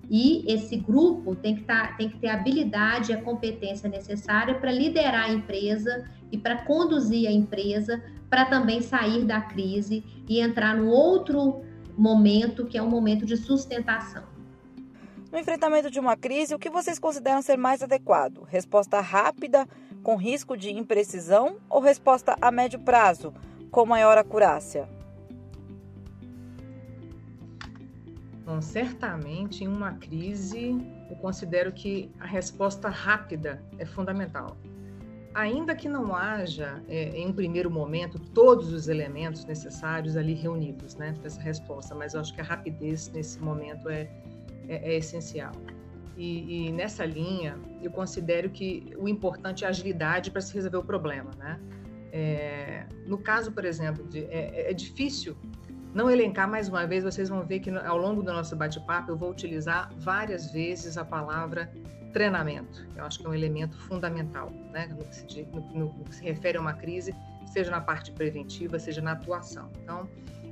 E 0.09 0.43
esse 0.51 0.75
grupo 0.75 1.35
tem 1.35 1.55
que, 1.55 1.63
tá, 1.63 1.93
tem 1.93 2.09
que 2.09 2.17
ter 2.17 2.27
a 2.27 2.33
habilidade 2.33 3.11
e 3.11 3.15
a 3.15 3.21
competência 3.21 3.87
necessária 3.87 4.55
para 4.55 4.71
liderar 4.71 5.29
a 5.29 5.33
empresa 5.33 6.09
e 6.31 6.37
para 6.37 6.63
conduzir 6.63 7.27
a 7.29 7.31
empresa 7.31 8.03
para 8.29 8.45
também 8.45 8.81
sair 8.81 9.23
da 9.23 9.39
crise 9.39 10.03
e 10.27 10.39
entrar 10.39 10.75
no 10.75 10.87
outro 10.87 11.61
momento, 11.97 12.65
que 12.65 12.77
é 12.77 12.81
um 12.81 12.89
momento 12.89 13.25
de 13.25 13.37
sustentação. 13.37 14.23
No 15.31 15.37
enfrentamento 15.37 15.91
de 15.91 15.99
uma 15.99 16.17
crise, 16.17 16.55
o 16.55 16.59
que 16.59 16.69
vocês 16.69 16.97
consideram 16.97 17.41
ser 17.41 17.55
mais 17.55 17.83
adequado? 17.83 18.43
Resposta 18.43 18.99
rápida 18.99 19.67
com 20.03 20.15
risco 20.15 20.55
de 20.55 20.71
imprecisão 20.71 21.57
ou 21.69 21.81
resposta 21.81 22.35
a 22.41 22.51
médio 22.51 22.79
prazo, 22.79 23.33
com 23.71 23.85
maior 23.85 24.17
acurácia? 24.17 24.87
Bom, 28.45 28.61
certamente 28.61 29.63
em 29.63 29.67
uma 29.67 29.93
crise, 29.93 30.75
eu 31.09 31.15
considero 31.17 31.71
que 31.71 32.11
a 32.19 32.25
resposta 32.25 32.89
rápida 32.89 33.63
é 33.77 33.85
fundamental. 33.85 34.57
ainda 35.35 35.75
que 35.75 35.87
não 35.87 36.15
haja, 36.15 36.81
é, 36.87 37.09
em 37.15 37.27
um 37.27 37.33
primeiro 37.33 37.69
momento, 37.69 38.19
todos 38.33 38.73
os 38.73 38.87
elementos 38.87 39.45
necessários 39.45 40.17
ali 40.17 40.33
reunidos 40.33 40.95
né, 40.95 41.13
para 41.13 41.27
essa 41.27 41.39
resposta, 41.39 41.93
mas 41.93 42.15
eu 42.15 42.21
acho 42.21 42.33
que 42.33 42.41
a 42.41 42.43
rapidez 42.43 43.07
nesse 43.09 43.39
momento 43.39 43.87
é, 43.87 44.09
é, 44.67 44.93
é 44.93 44.97
essencial. 44.97 45.51
E, 46.19 46.67
e, 46.67 46.71
nessa 46.73 47.05
linha, 47.05 47.57
eu 47.81 47.89
considero 47.89 48.49
que 48.49 48.93
o 48.97 49.07
importante 49.07 49.63
é 49.63 49.67
a 49.67 49.69
agilidade 49.69 50.29
para 50.29 50.41
se 50.41 50.53
resolver 50.53 50.75
o 50.75 50.83
problema. 50.83 51.31
Né? 51.37 51.57
É, 52.11 52.85
no 53.07 53.17
caso, 53.17 53.53
por 53.53 53.63
exemplo, 53.63 54.05
de, 54.05 54.25
é, 54.25 54.69
é, 54.69 54.73
difícil 54.73 55.37
não 55.93 56.11
elencar 56.11 56.47
mais 56.47 56.67
uma 56.67 56.85
vez, 56.85 57.05
vocês 57.05 57.29
vão 57.29 57.45
ver 57.45 57.61
que 57.61 57.69
ao 57.69 57.97
longo 57.97 58.21
do 58.21 58.33
nosso 58.33 58.53
bate-papo 58.53 59.11
eu 59.11 59.17
vou 59.17 59.31
utilizar 59.31 59.89
várias 59.95 60.51
vezes 60.51 60.97
a 60.97 61.05
palavra 61.05 61.71
treinamento. 62.11 62.85
Eu 62.97 63.05
acho 63.05 63.19
que 63.19 63.25
é 63.25 63.29
um 63.29 63.33
elemento 63.33 63.77
fundamental, 63.77 64.51
né? 64.73 64.87
no, 64.87 65.05
que 65.05 65.15
se, 65.15 65.47
no, 65.73 65.85
no 65.85 66.03
que 66.03 66.15
se 66.15 66.23
refere 66.25 66.57
a 66.57 66.61
uma 66.61 66.73
crise, 66.73 67.15
seja 67.45 67.71
na 67.71 67.79
parte 67.79 68.11
preventiva, 68.11 68.77
seja 68.77 69.01
na 69.01 69.13
atuação. 69.13 69.71
Então, 69.81 70.05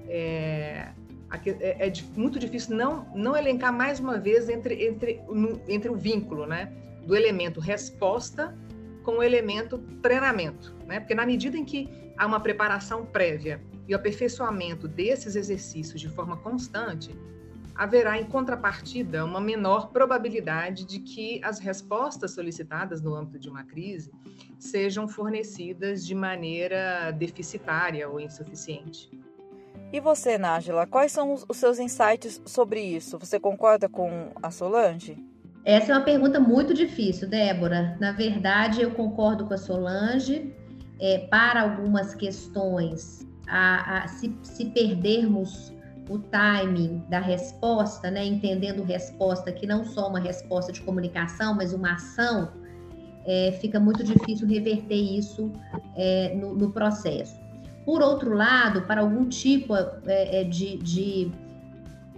é, 0.08 0.94
é, 1.32 1.88
é, 1.88 1.94
muito 2.16 2.40
difícil 2.40 2.76
não, 2.76 3.06
não 3.14 3.36
elencar 3.36 3.74
mais 3.74 4.00
uma 4.00 4.18
vez 4.18 4.48
entre, 4.50 4.88
entre, 4.88 5.22
no, 5.28 5.62
entre 5.68 5.90
o 5.90 5.96
vínculo 5.96 6.46
né, 6.46 6.72
do 7.06 7.16
elemento 7.16 7.60
resposta 7.60 8.58
com 9.04 9.18
o 9.18 9.24
elemento 9.24 9.78
treinamento. 10.02 10.76
Né? 10.86 11.00
Porque 11.00 11.16
na 11.16 11.26
medida 11.26 11.58
em 11.58 11.66
que 11.66 11.90
há 12.18 12.26
uma 12.26 12.40
preparação 12.40 13.06
prévia 13.06 13.62
e 13.88 13.94
o 13.94 13.98
aperfeiçoamento 13.98 14.88
desses 14.88 15.36
exercícios 15.36 16.00
de 16.00 16.10
forma 16.10 16.38
constante, 16.38 17.16
haverá 17.78 18.20
em 18.20 18.26
contrapartida 18.26 19.24
uma 19.24 19.40
menor 19.40 19.92
probabilidade 19.92 20.84
de 20.84 21.00
que 21.00 21.40
as 21.44 21.60
respostas 21.60 22.32
solicitadas 22.32 23.02
no 23.02 23.14
âmbito 23.14 23.38
de 23.38 23.50
uma 23.50 23.64
crise 23.64 24.12
sejam 24.58 25.08
fornecidas 25.08 26.06
de 26.06 26.16
maneira 26.16 27.12
deficitária 27.12 28.10
ou 28.10 28.20
insuficiente. 28.20 29.10
E 29.92 30.00
você, 30.00 30.38
Nájila, 30.38 30.86
quais 30.86 31.12
são 31.12 31.34
os 31.34 31.58
seus 31.58 31.80
insights 31.80 32.42
sobre 32.46 32.82
isso? 32.82 33.18
Você 33.20 33.40
concorda 33.40 33.88
com 33.88 34.32
a 34.44 34.52
Solange? 34.52 35.18
Essa 35.64 35.92
é 35.92 35.96
uma 35.96 36.04
pergunta 36.04 36.40
muito 36.40 36.74
difícil, 36.74 37.28
Débora. 37.28 37.98
Na 38.00 38.12
verdade, 38.12 38.82
eu 38.82 38.92
concordo 38.92 39.46
com 39.46 39.54
a 39.54 39.58
Solange. 39.58 40.54
É, 41.00 41.28
para 41.30 41.62
algumas 41.62 42.16
questões, 42.16 43.28
a, 43.48 44.04
a, 44.04 44.08
se, 44.08 44.36
se 44.42 44.66
perdermos 44.66 45.72
o 46.10 46.18
timing 46.18 47.04
da 47.10 47.20
resposta, 47.20 48.10
né, 48.10 48.26
entendendo 48.26 48.84
resposta 48.84 49.52
que 49.52 49.68
não 49.68 49.84
só 49.84 50.08
uma 50.08 50.20
resposta 50.20 50.72
de 50.72 50.82
comunicação, 50.82 51.54
mas 51.54 51.74
uma 51.74 51.94
ação, 51.94 52.52
é, 53.26 53.52
fica 53.60 53.80
muito 53.80 54.04
difícil 54.04 54.48
reverter 54.48 54.96
isso 54.96 55.52
é, 55.96 56.34
no, 56.36 56.56
no, 56.56 56.72
processo. 56.72 57.38
Por 57.88 58.02
outro 58.02 58.34
lado, 58.34 58.82
para 58.82 59.00
algum 59.00 59.30
tipo 59.30 59.74
é, 59.74 60.42
é 60.42 60.44
de, 60.44 60.76
de, 60.76 61.32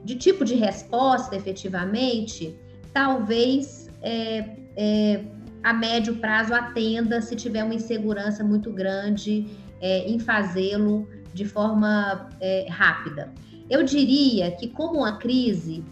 de, 0.03 0.15
tipo 0.15 0.43
de 0.43 0.55
resposta, 0.55 1.35
efetivamente, 1.35 2.57
talvez 2.91 3.87
é, 4.01 4.49
é, 4.75 5.25
a 5.61 5.71
médio 5.71 6.15
prazo 6.15 6.55
atenda 6.55 7.21
se 7.21 7.35
tiver 7.35 7.63
uma 7.63 7.75
insegurança 7.75 8.43
muito 8.43 8.71
grande 8.73 9.45
em 9.79 10.17
fazê-lo 10.17 11.07
de 11.35 11.45
forma 11.45 12.29
rápida. 12.67 13.31
Eu 13.69 13.83
diria 13.83 14.49
que 14.49 14.69
como 14.69 15.01
uma 15.01 15.17
crise, 15.17 15.85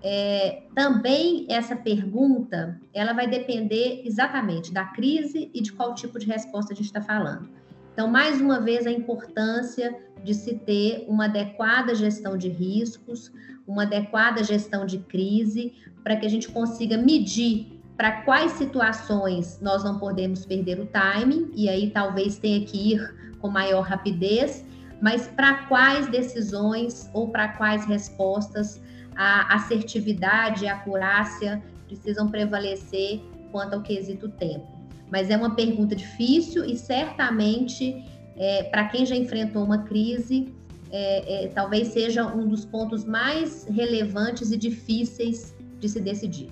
é, 0.00 0.62
também 0.76 1.44
essa 1.50 1.74
pergunta 1.74 2.80
ela 2.92 3.12
vai 3.12 3.26
depender 3.26 4.02
exatamente 4.04 4.72
da 4.72 4.84
crise 4.84 5.50
e 5.52 5.60
de 5.60 5.72
qual 5.72 5.92
tipo 5.94 6.20
de 6.20 6.26
resposta 6.26 6.72
a 6.72 6.76
gente 6.76 6.86
está 6.86 7.02
falando. 7.02 7.63
Então, 7.94 8.08
mais 8.08 8.40
uma 8.40 8.60
vez, 8.60 8.88
a 8.88 8.90
importância 8.90 9.96
de 10.24 10.34
se 10.34 10.56
ter 10.56 11.04
uma 11.08 11.26
adequada 11.26 11.94
gestão 11.94 12.36
de 12.36 12.48
riscos, 12.48 13.32
uma 13.66 13.84
adequada 13.84 14.42
gestão 14.42 14.84
de 14.84 14.98
crise, 14.98 15.72
para 16.02 16.16
que 16.16 16.26
a 16.26 16.28
gente 16.28 16.48
consiga 16.50 16.98
medir 16.98 17.80
para 17.96 18.22
quais 18.22 18.50
situações 18.52 19.60
nós 19.62 19.84
não 19.84 20.00
podemos 20.00 20.44
perder 20.44 20.80
o 20.80 20.86
timing, 20.86 21.52
e 21.54 21.68
aí 21.68 21.90
talvez 21.90 22.36
tenha 22.36 22.66
que 22.66 22.94
ir 22.94 23.36
com 23.40 23.48
maior 23.48 23.82
rapidez, 23.82 24.64
mas 25.00 25.28
para 25.28 25.66
quais 25.68 26.08
decisões 26.08 27.08
ou 27.14 27.28
para 27.28 27.48
quais 27.48 27.84
respostas 27.84 28.82
a 29.14 29.54
assertividade 29.54 30.64
e 30.64 30.68
a 30.68 30.74
acurácia 30.74 31.62
precisam 31.86 32.28
prevalecer 32.28 33.22
quanto 33.52 33.74
ao 33.74 33.82
quesito 33.82 34.28
tempo. 34.28 34.73
Mas 35.14 35.30
é 35.30 35.36
uma 35.36 35.54
pergunta 35.54 35.94
difícil 35.94 36.64
e 36.64 36.76
certamente 36.76 38.04
é, 38.36 38.64
para 38.64 38.88
quem 38.88 39.06
já 39.06 39.14
enfrentou 39.14 39.62
uma 39.62 39.84
crise, 39.84 40.52
é, 40.90 41.44
é, 41.44 41.48
talvez 41.50 41.86
seja 41.86 42.26
um 42.26 42.48
dos 42.48 42.64
pontos 42.64 43.04
mais 43.04 43.64
relevantes 43.66 44.50
e 44.50 44.56
difíceis 44.56 45.54
de 45.78 45.88
se 45.88 46.00
decidir. 46.00 46.48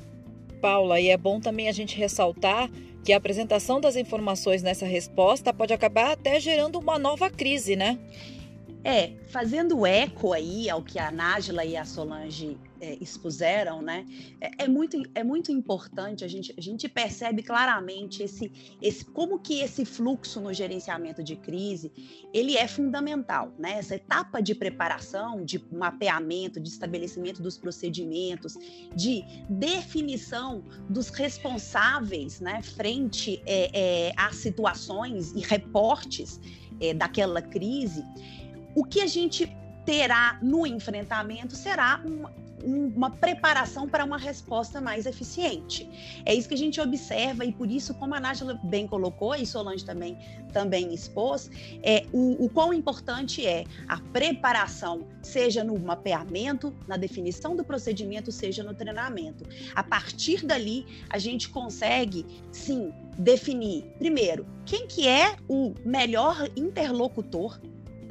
Paula, 0.61 1.01
e 1.01 1.09
é 1.09 1.17
bom 1.17 1.41
também 1.41 1.69
a 1.69 1.73
gente 1.73 1.99
ressaltar 1.99 2.71
que 3.05 3.13
a 3.13 3.17
apresentação 3.17 3.81
das 3.81 3.97
informações 3.97 4.63
nessa 4.63 4.87
resposta 4.87 5.53
pode 5.53 5.75
acabar 5.75 6.13
até 6.13 6.39
gerando 6.39 6.79
uma 6.79 7.01
nova 7.01 7.29
crise, 7.29 7.75
né? 7.75 7.99
É, 8.85 9.11
fazendo 9.27 9.85
eco 9.85 10.33
aí 10.33 10.71
ao 10.71 10.81
que 10.83 11.01
a 11.01 11.11
Nájila 11.11 11.65
e 11.65 11.77
a 11.77 11.85
Solange 11.85 12.57
é, 12.83 12.99
expuseram, 13.01 13.81
né? 13.81 14.05
É, 14.41 14.65
é, 14.65 14.69
muito, 14.69 15.01
é 15.15 15.23
muito 15.23 15.53
importante, 15.53 16.25
a 16.25 16.29
gente, 16.29 16.53
a 16.59 16.61
gente 16.61 16.89
percebe 16.89 17.41
claramente 17.41 18.25
esse, 18.25 18.51
esse, 18.83 19.05
como 19.05 19.39
que 19.39 19.61
esse 19.61 19.85
fluxo 19.85 20.41
no 20.41 20.53
gerenciamento 20.53 21.23
de 21.23 21.37
crise, 21.37 21.93
ele 22.35 22.57
é 22.57 22.67
fundamental, 22.67 23.53
né? 23.57 23.79
Essa 23.79 23.95
etapa 23.95 24.43
de 24.43 24.53
preparação, 24.53 25.45
de 25.45 25.65
mapeamento, 25.73 26.59
de 26.59 26.69
estabelecimento 26.69 27.41
dos 27.41 27.57
procedimentos, 27.57 28.59
de 28.97 29.25
definição 29.49 30.65
dos 30.91 31.09
responsáveis, 31.11 32.41
né? 32.41 32.63
Frente 32.63 33.41
é, 33.47 34.09
é 34.09 34.13
às 34.17 34.37
situações 34.37 35.31
e 35.33 35.39
reportes 35.39 36.41
é, 36.81 36.93
daquela 36.93 37.41
crise, 37.41 38.05
o 38.75 38.85
que 38.85 39.01
a 39.01 39.07
gente 39.07 39.47
terá 39.85 40.39
no 40.43 40.67
enfrentamento 40.67 41.57
será 41.57 42.01
uma, 42.05 42.33
uma 42.65 43.11
preparação 43.11 43.89
para 43.89 44.05
uma 44.05 44.17
resposta 44.17 44.81
mais 44.81 45.07
eficiente. 45.07 45.89
É 46.25 46.35
isso 46.35 46.49
que 46.49 46.55
a 46.55 46.59
gente 46.59 46.81
observa 46.81 47.45
e 47.45 47.53
por 47.53 47.71
isso, 47.71 47.95
como 47.95 48.15
a 48.15 48.21
Nájila 48.21 48.59
bem 48.65 48.87
colocou 48.87 49.35
e 49.35 49.45
Solange 49.45 49.85
também, 49.85 50.17
também 50.53 50.95
expôs, 50.95 51.51
é, 51.83 52.07
o, 52.13 52.45
o 52.45 52.49
quão 52.49 52.73
importante 52.73 53.47
é 53.47 53.65
a 53.89 53.99
preparação, 53.99 55.07
seja 55.23 55.65
no 55.65 55.79
mapeamento, 55.79 56.75
na 56.87 56.97
definição 56.97 57.57
do 57.57 57.65
procedimento, 57.65 58.31
seja 58.31 58.63
no 58.63 58.75
treinamento. 58.75 59.45
A 59.75 59.83
partir 59.83 60.45
dali, 60.47 60.87
a 61.11 61.19
gente 61.19 61.49
consegue, 61.49 62.25
sim, 62.51 62.93
definir, 63.19 63.85
primeiro, 63.99 64.47
quem 64.65 64.87
que 64.87 65.07
é 65.07 65.37
o 65.49 65.75
melhor 65.85 66.49
interlocutor 66.57 67.59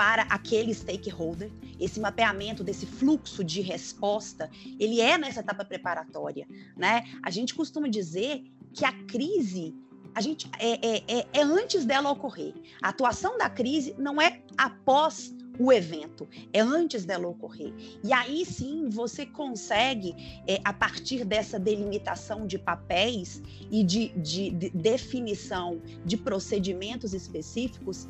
para 0.01 0.23
aquele 0.23 0.73
stakeholder. 0.73 1.51
Esse 1.81 1.99
mapeamento 1.99 2.63
desse 2.63 2.85
fluxo 2.85 3.43
de 3.43 3.59
resposta, 3.59 4.49
ele 4.79 5.01
é 5.01 5.17
nessa 5.17 5.41
etapa 5.41 5.65
preparatória, 5.65 6.47
né? 6.77 7.03
A 7.23 7.29
gente 7.29 7.55
costuma 7.55 7.87
dizer 7.87 8.43
que 8.73 8.85
a 8.85 8.93
crise 9.05 9.75
a 10.13 10.19
gente 10.19 10.49
é, 10.59 10.73
é, 10.85 11.03
é, 11.07 11.27
é 11.33 11.41
antes 11.41 11.85
dela 11.85 12.11
ocorrer. 12.11 12.53
A 12.81 12.89
atuação 12.89 13.37
da 13.37 13.49
crise 13.49 13.95
não 13.97 14.21
é 14.21 14.41
após 14.57 15.33
o 15.59 15.71
evento, 15.71 16.27
é 16.51 16.59
antes 16.59 17.05
dela 17.05 17.27
ocorrer. 17.27 17.73
E 18.03 18.11
aí 18.11 18.45
sim 18.45 18.89
você 18.89 19.25
consegue, 19.25 20.15
é, 20.47 20.59
a 20.63 20.73
partir 20.73 21.23
dessa 21.23 21.59
delimitação 21.59 22.47
de 22.47 22.57
papéis 22.57 23.41
e 23.69 23.83
de, 23.83 24.09
de, 24.09 24.49
de 24.51 24.69
definição 24.71 25.81
de 26.05 26.17
procedimentos 26.17 27.13
específicos, 27.13 28.07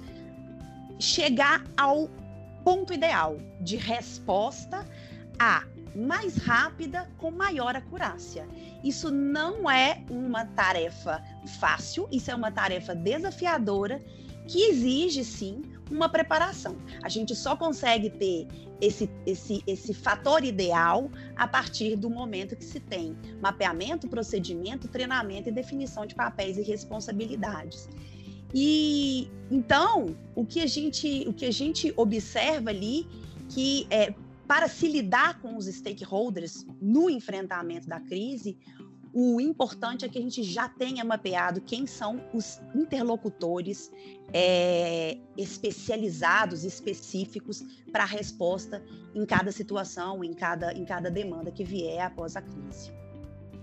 chegar 0.99 1.65
ao 1.75 2.09
ponto 2.63 2.93
ideal 2.93 3.37
de 3.59 3.75
resposta 3.75 4.85
a 5.39 5.65
mais 5.95 6.37
rápida 6.37 7.09
com 7.17 7.31
maior 7.31 7.75
acurácia. 7.75 8.47
Isso 8.83 9.11
não 9.11 9.69
é 9.69 10.03
uma 10.09 10.45
tarefa 10.45 11.21
fácil, 11.59 12.07
isso 12.11 12.31
é 12.31 12.35
uma 12.35 12.51
tarefa 12.51 12.95
desafiadora 12.95 14.01
que 14.47 14.69
exige 14.69 15.23
sim 15.23 15.61
uma 15.89 16.07
preparação. 16.07 16.77
A 17.03 17.09
gente 17.09 17.35
só 17.35 17.55
consegue 17.55 18.09
ter 18.09 18.47
esse, 18.79 19.09
esse, 19.25 19.61
esse 19.67 19.93
fator 19.93 20.43
ideal 20.43 21.11
a 21.35 21.47
partir 21.47 21.95
do 21.95 22.09
momento 22.09 22.55
que 22.55 22.63
se 22.63 22.79
tem 22.79 23.15
mapeamento, 23.41 24.07
procedimento, 24.07 24.87
treinamento 24.87 25.49
e 25.49 25.51
definição 25.51 26.05
de 26.05 26.15
papéis 26.15 26.57
e 26.57 26.61
responsabilidades. 26.61 27.87
E 28.53 29.29
então, 29.49 30.15
o 30.35 30.45
que 30.45 30.61
a 30.61 30.67
gente, 30.67 31.25
o 31.27 31.33
que 31.33 31.45
a 31.45 31.51
gente 31.51 31.93
observa 31.95 32.69
ali 32.69 33.07
que 33.49 33.85
é, 33.89 34.13
para 34.47 34.67
se 34.67 34.87
lidar 34.87 35.41
com 35.41 35.57
os 35.57 35.65
stakeholders 35.65 36.65
no 36.81 37.09
enfrentamento 37.09 37.87
da 37.87 37.99
crise, 37.99 38.57
o 39.13 39.41
importante 39.41 40.05
é 40.05 40.09
que 40.09 40.17
a 40.17 40.21
gente 40.21 40.41
já 40.41 40.69
tenha 40.69 41.03
mapeado 41.03 41.59
quem 41.59 41.85
são 41.85 42.21
os 42.33 42.61
interlocutores 42.73 43.91
é, 44.33 45.17
especializados, 45.37 46.63
específicos 46.63 47.61
para 47.91 48.03
a 48.03 48.07
resposta 48.07 48.81
em 49.13 49.25
cada 49.25 49.51
situação, 49.51 50.23
em 50.23 50.33
cada, 50.33 50.73
em 50.73 50.85
cada 50.85 51.11
demanda 51.11 51.51
que 51.51 51.63
vier 51.63 52.01
após 52.01 52.37
a 52.37 52.41
crise. 52.41 52.91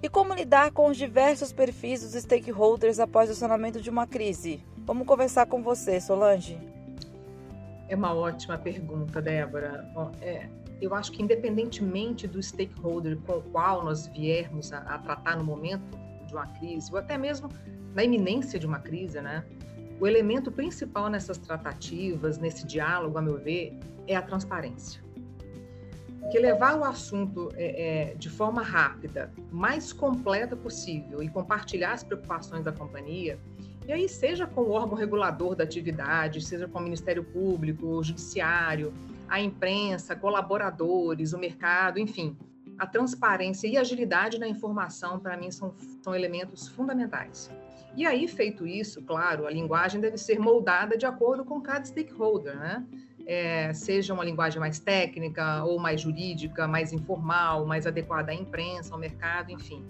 E 0.02 0.08
como 0.08 0.34
lidar 0.34 0.70
com 0.70 0.90
os 0.90 0.96
diversos 0.96 1.52
perfis 1.52 2.02
dos 2.02 2.12
stakeholders 2.22 2.98
após 2.98 3.30
o 3.30 3.32
acionamento 3.32 3.80
de 3.80 3.90
uma 3.90 4.06
crise? 4.06 4.62
Vamos 4.88 5.06
conversar 5.06 5.44
com 5.44 5.62
você, 5.62 6.00
Solange. 6.00 6.58
É 7.90 7.94
uma 7.94 8.14
ótima 8.14 8.56
pergunta, 8.56 9.20
Débora. 9.20 9.86
É, 10.22 10.48
eu 10.80 10.94
acho 10.94 11.12
que 11.12 11.22
independentemente 11.22 12.26
do 12.26 12.42
stakeholder 12.42 13.18
com 13.18 13.34
o 13.34 13.42
qual 13.42 13.84
nós 13.84 14.06
viermos 14.06 14.72
a, 14.72 14.78
a, 14.78 14.98
tratar 14.98 15.36
no 15.36 15.44
momento 15.44 15.84
de 16.26 16.32
uma 16.32 16.46
crise, 16.46 16.90
ou 16.90 16.98
até 16.98 17.18
mesmo 17.18 17.50
na 17.94 18.02
iminência 18.02 18.58
de 18.58 18.66
uma 18.66 18.78
crise, 18.78 19.20
né? 19.20 19.44
O 20.00 20.06
elemento 20.06 20.50
principal 20.50 21.10
nessas 21.10 21.36
tratativas, 21.36 22.38
nesse 22.38 22.66
diálogo, 22.66 23.18
a 23.18 23.20
meu 23.20 23.36
ver, 23.36 23.78
é 24.06 24.16
a 24.16 24.22
transparência. 24.22 25.02
Porque 26.18 26.38
levar 26.38 26.78
o 26.78 26.82
assunto 26.82 27.50
é, 27.56 28.12
é, 28.12 28.14
de 28.14 28.30
forma 28.30 28.62
rápida, 28.62 29.30
mais 29.52 29.92
completa 29.92 30.56
possível 30.56 31.22
e 31.22 31.28
compartilhar 31.28 31.92
as 31.92 32.02
preocupações 32.02 32.64
da 32.64 32.72
companhia, 32.72 33.38
e 33.88 33.92
aí 33.92 34.06
seja 34.06 34.46
com 34.46 34.60
o 34.60 34.70
órgão 34.72 34.94
regulador 34.94 35.56
da 35.56 35.64
atividade, 35.64 36.42
seja 36.42 36.68
com 36.68 36.78
o 36.78 36.82
Ministério 36.82 37.24
Público, 37.24 37.86
o 37.86 38.04
Judiciário, 38.04 38.92
a 39.26 39.40
imprensa, 39.40 40.14
colaboradores, 40.14 41.32
o 41.32 41.38
mercado, 41.38 41.98
enfim. 41.98 42.36
A 42.78 42.86
transparência 42.86 43.66
e 43.66 43.78
agilidade 43.78 44.38
na 44.38 44.46
informação, 44.46 45.18
para 45.18 45.38
mim, 45.38 45.50
são, 45.50 45.74
são 46.02 46.14
elementos 46.14 46.68
fundamentais. 46.68 47.50
E 47.96 48.06
aí, 48.06 48.28
feito 48.28 48.66
isso, 48.66 49.02
claro, 49.02 49.46
a 49.46 49.50
linguagem 49.50 50.02
deve 50.02 50.18
ser 50.18 50.38
moldada 50.38 50.96
de 50.96 51.06
acordo 51.06 51.42
com 51.42 51.58
cada 51.58 51.86
stakeholder, 51.86 52.58
né? 52.58 52.86
É, 53.26 53.72
seja 53.72 54.12
uma 54.12 54.24
linguagem 54.24 54.60
mais 54.60 54.78
técnica 54.78 55.64
ou 55.64 55.78
mais 55.78 56.02
jurídica, 56.02 56.68
mais 56.68 56.92
informal, 56.92 57.66
mais 57.66 57.86
adequada 57.86 58.32
à 58.32 58.34
imprensa, 58.34 58.94
ao 58.94 59.00
mercado, 59.00 59.50
enfim, 59.50 59.84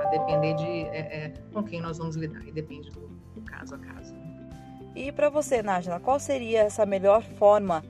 a 0.00 0.10
depender 0.10 0.54
de 0.54 0.64
é, 0.64 1.24
é, 1.24 1.32
com 1.52 1.62
quem 1.62 1.80
nós 1.80 1.98
vamos 1.98 2.16
lidar, 2.16 2.46
e 2.46 2.52
depende 2.52 2.90
do, 2.90 3.08
do 3.34 3.40
caso 3.42 3.74
a 3.74 3.78
caso. 3.78 4.14
E 4.94 5.10
para 5.10 5.30
você, 5.30 5.62
Nájila, 5.62 5.98
qual 6.00 6.20
seria 6.20 6.60
essa 6.60 6.84
melhor 6.84 7.22
forma 7.22 7.82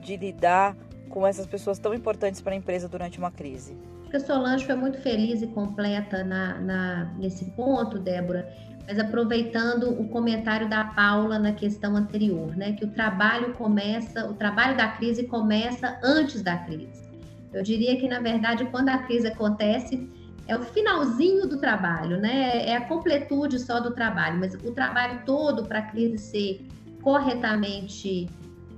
de 0.00 0.16
lidar 0.16 0.76
com 1.08 1.26
essas 1.26 1.46
pessoas 1.46 1.78
tão 1.78 1.94
importantes 1.94 2.40
para 2.40 2.52
a 2.52 2.56
empresa 2.56 2.88
durante 2.88 3.18
uma 3.18 3.30
crise? 3.30 3.76
Acho 4.00 4.10
que 4.10 4.16
a 4.16 4.20
Solange 4.20 4.64
foi 4.64 4.74
muito 4.74 4.98
feliz 4.98 5.42
e 5.42 5.46
completa 5.48 6.24
na, 6.24 6.58
na, 6.60 7.04
nesse 7.18 7.44
ponto, 7.52 7.98
Débora, 7.98 8.48
mas 8.86 8.98
aproveitando 8.98 9.90
o 10.00 10.08
comentário 10.08 10.68
da 10.68 10.82
Paula 10.82 11.38
na 11.38 11.52
questão 11.52 11.94
anterior, 11.94 12.56
né, 12.56 12.72
que 12.72 12.84
o 12.84 12.88
trabalho 12.88 13.52
começa, 13.52 14.26
o 14.26 14.34
trabalho 14.34 14.76
da 14.76 14.88
crise 14.88 15.24
começa 15.24 15.98
antes 16.02 16.42
da 16.42 16.56
crise. 16.56 17.06
Eu 17.52 17.62
diria 17.62 17.98
que, 17.98 18.08
na 18.08 18.20
verdade, 18.20 18.64
quando 18.66 18.88
a 18.88 18.98
crise 18.98 19.28
acontece, 19.28 20.08
é 20.48 20.56
o 20.56 20.62
finalzinho 20.64 21.46
do 21.46 21.58
trabalho, 21.58 22.18
né? 22.18 22.66
É 22.66 22.74
a 22.74 22.88
completude 22.88 23.58
só 23.58 23.80
do 23.80 23.90
trabalho, 23.90 24.40
mas 24.40 24.54
o 24.54 24.72
trabalho 24.72 25.20
todo 25.26 25.64
para 25.64 25.80
a 25.80 25.82
crise 25.82 26.16
ser 26.16 26.66
corretamente 27.02 28.28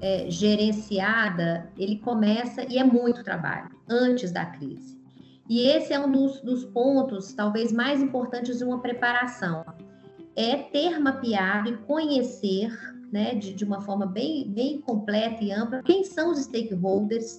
é, 0.00 0.28
gerenciada, 0.28 1.70
ele 1.78 1.96
começa 1.98 2.64
e 2.68 2.76
é 2.76 2.84
muito 2.84 3.22
trabalho 3.22 3.70
antes 3.88 4.32
da 4.32 4.44
crise. 4.46 4.98
E 5.48 5.60
esse 5.60 5.92
é 5.92 6.00
um 6.00 6.10
dos, 6.10 6.40
dos 6.40 6.64
pontos, 6.64 7.32
talvez 7.32 7.72
mais 7.72 8.02
importantes 8.02 8.58
de 8.58 8.64
uma 8.64 8.80
preparação, 8.80 9.64
é 10.34 10.56
ter 10.56 10.98
mapeado 10.98 11.68
e 11.68 11.76
conhecer, 11.78 12.70
né, 13.12 13.34
de, 13.34 13.52
de 13.52 13.64
uma 13.64 13.80
forma 13.80 14.06
bem, 14.06 14.48
bem 14.48 14.80
completa 14.80 15.42
e 15.42 15.52
ampla, 15.52 15.82
quem 15.82 16.02
são 16.02 16.32
os 16.32 16.40
stakeholders 16.40 17.38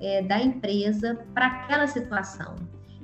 é, 0.00 0.22
da 0.22 0.40
empresa 0.40 1.24
para 1.32 1.46
aquela 1.46 1.86
situação. 1.86 2.56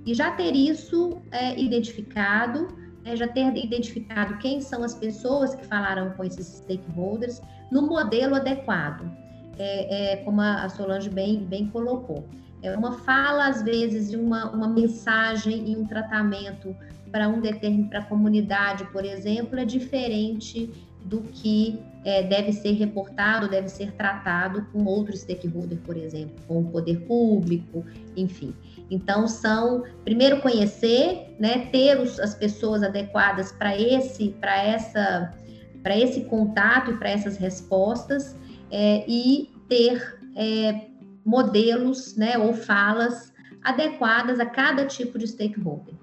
E 0.09 0.15
já 0.15 0.31
ter 0.31 0.57
isso 0.57 1.19
é, 1.31 1.61
identificado 1.61 2.66
é, 3.05 3.14
já 3.14 3.29
ter 3.29 3.55
identificado 3.57 4.38
quem 4.38 4.59
são 4.59 4.83
as 4.83 4.94
pessoas 4.94 5.55
que 5.55 5.66
falaram 5.66 6.11
com 6.12 6.25
esses 6.25 6.47
stakeholders 6.47 7.42
no 7.71 7.83
modelo 7.83 8.35
adequado, 8.35 9.11
é, 9.59 10.12
é, 10.12 10.16
como 10.25 10.40
a 10.40 10.66
Solange 10.71 11.11
bem, 11.11 11.44
bem 11.44 11.68
colocou. 11.68 12.25
É 12.62 12.75
uma 12.75 12.92
fala, 13.01 13.49
às 13.49 13.62
vezes, 13.62 14.11
de 14.11 14.16
uma, 14.16 14.51
uma 14.51 14.66
mensagem 14.68 15.71
e 15.71 15.77
um 15.77 15.85
tratamento 15.85 16.75
para 17.12 17.29
um 17.29 17.40
determinado, 17.40 17.90
para 17.90 17.99
a 18.01 18.05
comunidade, 18.05 18.85
por 18.87 19.05
exemplo, 19.05 19.59
é 19.59 19.64
diferente 19.64 20.71
do 21.05 21.21
que 21.21 21.79
é, 22.05 22.23
deve 22.23 22.53
ser 22.53 22.73
reportado, 22.73 23.49
deve 23.49 23.68
ser 23.68 23.92
tratado 23.92 24.66
com 24.73 24.85
outro 24.85 25.16
stakeholder, 25.16 25.79
por 25.79 25.97
exemplo, 25.97 26.35
com 26.47 26.61
o 26.61 26.64
poder 26.64 27.01
público, 27.07 27.85
enfim. 28.16 28.55
Então, 28.90 29.29
são, 29.29 29.85
primeiro, 30.05 30.40
conhecer, 30.40 31.35
né, 31.38 31.68
ter 31.70 32.01
os, 32.01 32.18
as 32.18 32.35
pessoas 32.35 32.83
adequadas 32.83 33.53
para 33.53 33.79
esse, 33.79 34.31
para 34.40 34.62
essa, 34.62 35.35
para 35.83 35.96
esse 35.96 36.24
contato 36.24 36.90
e 36.90 36.96
para 36.96 37.11
essas 37.11 37.37
respostas, 37.37 38.37
é, 38.70 39.05
e 39.07 39.51
ter 39.68 40.18
é, 40.37 40.87
modelos, 41.24 42.16
né, 42.16 42.38
ou 42.38 42.55
falas 42.55 43.33
adequadas 43.62 44.40
a 44.40 44.46
cada 44.46 44.87
tipo 44.87 45.18
de 45.18 45.27
stakeholder. 45.27 45.94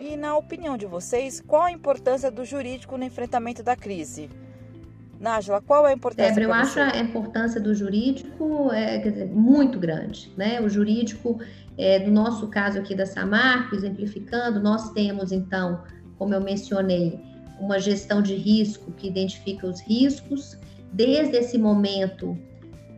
E 0.00 0.16
na 0.16 0.36
opinião 0.36 0.76
de 0.76 0.86
vocês, 0.86 1.40
qual 1.40 1.64
a 1.64 1.72
importância 1.72 2.30
do 2.30 2.44
jurídico 2.44 2.96
no 2.96 3.04
enfrentamento 3.04 3.62
da 3.62 3.74
crise? 3.74 4.30
Nájila, 5.20 5.60
qual 5.60 5.86
é 5.86 5.90
a 5.90 5.94
importância? 5.94 6.34
Débora, 6.34 6.44
eu 6.44 6.52
acho 6.52 6.80
a 6.80 6.98
importância 6.98 7.60
do 7.60 7.74
jurídico 7.74 8.70
é, 8.72 8.98
dizer, 8.98 9.26
muito 9.26 9.78
grande. 9.78 10.32
Né? 10.36 10.60
O 10.60 10.68
jurídico, 10.68 11.40
é, 11.76 11.98
no 11.98 12.12
nosso 12.12 12.46
caso 12.48 12.78
aqui 12.78 12.94
da 12.94 13.04
Samarco, 13.04 13.74
exemplificando, 13.74 14.60
nós 14.60 14.90
temos 14.92 15.32
então, 15.32 15.82
como 16.16 16.34
eu 16.34 16.40
mencionei, 16.40 17.18
uma 17.58 17.80
gestão 17.80 18.22
de 18.22 18.34
risco 18.34 18.92
que 18.92 19.08
identifica 19.08 19.66
os 19.66 19.80
riscos. 19.80 20.56
Desde 20.92 21.36
esse 21.36 21.58
momento, 21.58 22.38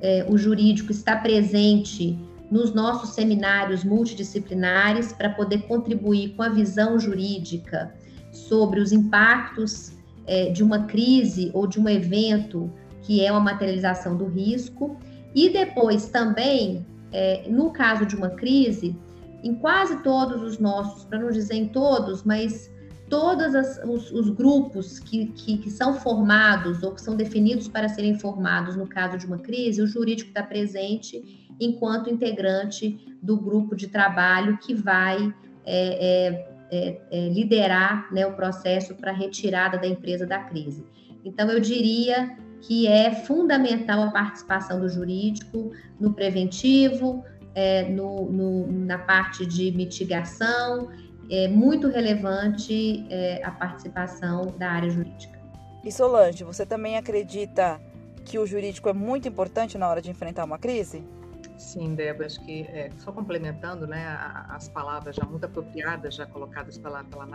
é, 0.03 0.27
o 0.29 0.37
jurídico 0.37 0.93
está 0.93 1.17
presente 1.17 2.19
nos 2.51 2.75
nossos 2.75 3.11
seminários 3.11 3.85
multidisciplinares 3.85 5.13
para 5.13 5.31
poder 5.31 5.63
contribuir 5.63 6.35
com 6.35 6.43
a 6.43 6.49
visão 6.49 6.99
jurídica 6.99 7.95
sobre 8.33 8.81
os 8.81 8.93
impactos 8.93 9.93
é, 10.31 10.49
de 10.49 10.62
uma 10.62 10.85
crise 10.85 11.51
ou 11.53 11.66
de 11.66 11.81
um 11.81 11.88
evento 11.88 12.73
que 13.03 13.25
é 13.25 13.33
uma 13.33 13.40
materialização 13.40 14.16
do 14.16 14.27
risco. 14.27 14.97
E 15.35 15.49
depois 15.49 16.07
também, 16.07 16.87
é, 17.11 17.49
no 17.49 17.73
caso 17.73 18.07
de 18.07 18.14
uma 18.14 18.31
crise, 18.31 18.97
em 19.43 19.57
quase 19.57 20.05
todos 20.05 20.40
os 20.40 20.61
nossos, 20.61 21.05
para 21.05 21.19
não 21.19 21.33
dizer 21.33 21.55
em 21.55 21.66
todos, 21.66 22.23
mas 22.23 22.71
todos 23.09 23.55
os, 23.85 24.12
os, 24.12 24.31
grupos 24.31 25.01
que, 25.01 25.27
que, 25.27 25.59
que, 25.59 25.69
são 25.69 25.95
formados 25.95 26.81
ou 26.85 26.93
que 26.93 27.01
são 27.01 27.16
definidos 27.16 27.66
para 27.66 27.88
serem 27.88 28.16
formados 28.16 28.77
no 28.77 28.87
caso 28.87 29.19
de 29.19 29.27
uma 29.27 29.38
crise, 29.38 29.83
o 29.83 29.87
jurídico 29.87 30.29
está 30.29 30.45
presente 30.45 31.49
enquanto 31.59 32.09
integrante 32.09 33.19
do 33.21 33.37
grupo 33.37 33.75
de 33.75 33.88
trabalho 33.88 34.59
que 34.59 34.75
vai 34.75 35.35
é, 35.66 36.27
é, 36.27 36.50
é, 36.71 37.01
é 37.11 37.29
liderar 37.29 38.13
né, 38.13 38.27
o 38.27 38.33
processo 38.33 38.95
para 38.95 39.13
retirada 39.13 39.79
da 39.79 39.87
empresa 39.87 40.27
da 40.27 40.39
crise. 40.39 40.85
Então, 41.25 41.51
eu 41.51 41.61
diria 41.61 42.37
que 42.61 42.87
é 42.87 43.15
fundamental 43.15 44.03
a 44.03 44.11
participação 44.11 44.81
do 44.81 44.89
jurídico 44.89 45.73
no 45.99 46.13
preventivo, 46.13 47.25
é, 47.55 47.89
no, 47.89 48.31
no, 48.31 48.67
na 48.73 48.99
parte 48.99 49.45
de 49.47 49.71
mitigação, 49.73 50.89
é 51.31 51.49
muito 51.49 51.89
relevante 51.89 53.07
é, 53.09 53.43
a 53.45 53.51
participação 53.51 54.55
da 54.59 54.71
área 54.71 54.91
jurídica. 54.91 55.39
E 55.85 55.91
Solange, 55.91 56.45
você 56.45 56.67
também 56.67 56.97
acredita 56.97 57.81
que 58.25 58.39
o 58.39 58.47
jurídico 58.47 58.89
é 58.89 58.93
muito 58.93 59.29
importante 59.29 59.79
na 59.79 59.89
hora 59.89 60.03
de 60.03 60.11
enfrentar 60.11 60.45
uma 60.45 60.59
crise? 60.59 61.03
Sim, 61.61 61.94
Débora, 61.94 62.25
acho 62.25 62.40
que 62.40 62.62
é, 62.62 62.90
só 62.96 63.12
complementando 63.12 63.87
né, 63.87 64.03
as 64.49 64.66
palavras 64.66 65.14
já 65.14 65.25
muito 65.27 65.44
apropriadas, 65.44 66.14
já 66.14 66.25
colocadas 66.25 66.79
pela, 66.79 67.05
pela 67.05 67.29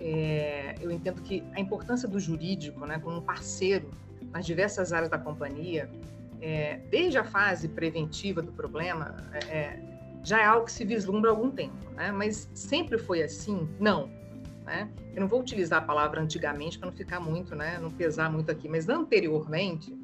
é, 0.00 0.74
eu 0.80 0.90
entendo 0.90 1.22
que 1.22 1.44
a 1.52 1.60
importância 1.60 2.08
do 2.08 2.18
jurídico 2.18 2.84
né, 2.84 2.98
como 2.98 3.18
um 3.18 3.22
parceiro 3.22 3.88
nas 4.32 4.44
diversas 4.44 4.92
áreas 4.92 5.08
da 5.08 5.16
companhia, 5.16 5.88
é, 6.42 6.78
desde 6.90 7.16
a 7.16 7.22
fase 7.22 7.68
preventiva 7.68 8.42
do 8.42 8.50
problema, 8.50 9.16
é, 9.32 9.38
é, 9.58 9.80
já 10.24 10.40
é 10.40 10.44
algo 10.44 10.66
que 10.66 10.72
se 10.72 10.84
vislumbra 10.84 11.30
há 11.30 11.34
algum 11.34 11.52
tempo, 11.52 11.88
né? 11.92 12.10
mas 12.10 12.50
sempre 12.52 12.98
foi 12.98 13.22
assim? 13.22 13.68
Não. 13.78 14.10
Né? 14.66 14.90
Eu 15.14 15.20
não 15.20 15.28
vou 15.28 15.40
utilizar 15.40 15.82
a 15.82 15.86
palavra 15.86 16.20
antigamente 16.20 16.80
para 16.80 16.90
não 16.90 16.96
ficar 16.96 17.20
muito, 17.20 17.54
né, 17.54 17.78
não 17.80 17.92
pesar 17.92 18.28
muito 18.28 18.50
aqui, 18.50 18.68
mas 18.68 18.88
anteriormente 18.88 19.96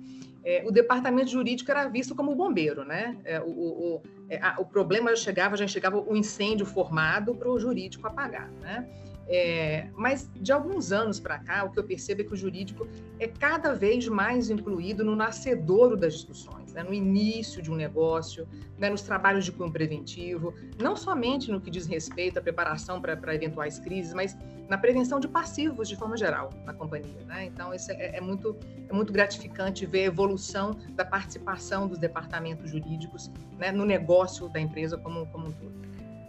é, 0.44 0.62
o 0.66 0.70
departamento 0.70 1.31
jurídico 1.31 1.70
era 1.70 1.88
visto 1.88 2.14
como 2.14 2.35
bombeiro, 2.35 2.85
né? 2.85 3.16
É, 3.24 3.40
o, 3.40 3.50
o, 3.50 4.03
é, 4.29 4.38
a, 4.40 4.57
o 4.59 4.64
problema 4.64 5.14
chegava, 5.14 5.57
já 5.57 5.66
chegava 5.66 5.98
o 5.98 6.16
incêndio 6.16 6.64
formado 6.64 7.35
para 7.35 7.50
o 7.50 7.59
jurídico 7.59 8.07
apagar, 8.07 8.50
né? 8.61 8.88
É, 9.33 9.87
mas 9.94 10.29
de 10.35 10.50
alguns 10.50 10.90
anos 10.90 11.20
para 11.20 11.38
cá, 11.38 11.62
o 11.64 11.70
que 11.70 11.79
eu 11.79 11.85
percebo 11.85 12.22
é 12.22 12.24
que 12.24 12.33
o 12.33 12.37
jurídico 12.37 12.88
é 13.18 13.29
cada 13.29 13.72
vez 13.74 14.09
mais 14.09 14.50
incluído 14.50 15.05
no 15.05 15.14
nascedouro 15.14 15.96
das 15.96 16.14
discussões, 16.14 16.60
né? 16.73 16.83
no 16.83 16.93
início 16.93 17.63
de 17.63 17.71
um 17.71 17.75
negócio, 17.75 18.47
né? 18.79 18.91
nos 18.91 19.03
trabalhos 19.03 19.45
de 19.45 19.53
cunho 19.53 19.71
preventivo, 19.71 20.55
não 20.81 20.97
somente 20.97 21.51
no 21.51 21.61
que 21.61 21.71
diz 21.71 21.87
respeito 21.87 22.39
à 22.39 22.43
preparação 22.43 23.01
para 23.01 23.35
eventuais 23.35 23.79
crises, 23.79 24.13
mas 24.15 24.37
na 24.69 24.79
prevenção 24.79 25.19
de 25.19 25.29
passivos 25.29 25.89
de 25.89 25.97
forma 25.97 26.17
geral 26.17 26.51
na 26.65 26.73
companhia. 26.73 27.25
Né? 27.27 27.47
Então, 27.47 27.75
isso 27.75 27.91
é, 27.93 28.17
é, 28.17 28.21
muito, 28.21 28.57
é 28.89 28.93
muito 28.93 29.13
gratificante 29.13 29.85
ver 29.87 30.03
a 30.03 30.07
evolução 30.07 30.77
da 30.91 31.05
participação 31.05 31.89
dos 31.89 31.99
departamentos 31.99 32.71
jurídicos 32.71 33.31
né? 33.59 33.73
no 33.73 33.85
negócio 33.85 34.49
da 34.49 34.61
empresa 34.61 34.97
como, 34.97 35.27
como 35.27 35.49
um 35.49 35.53
todo. 35.53 35.81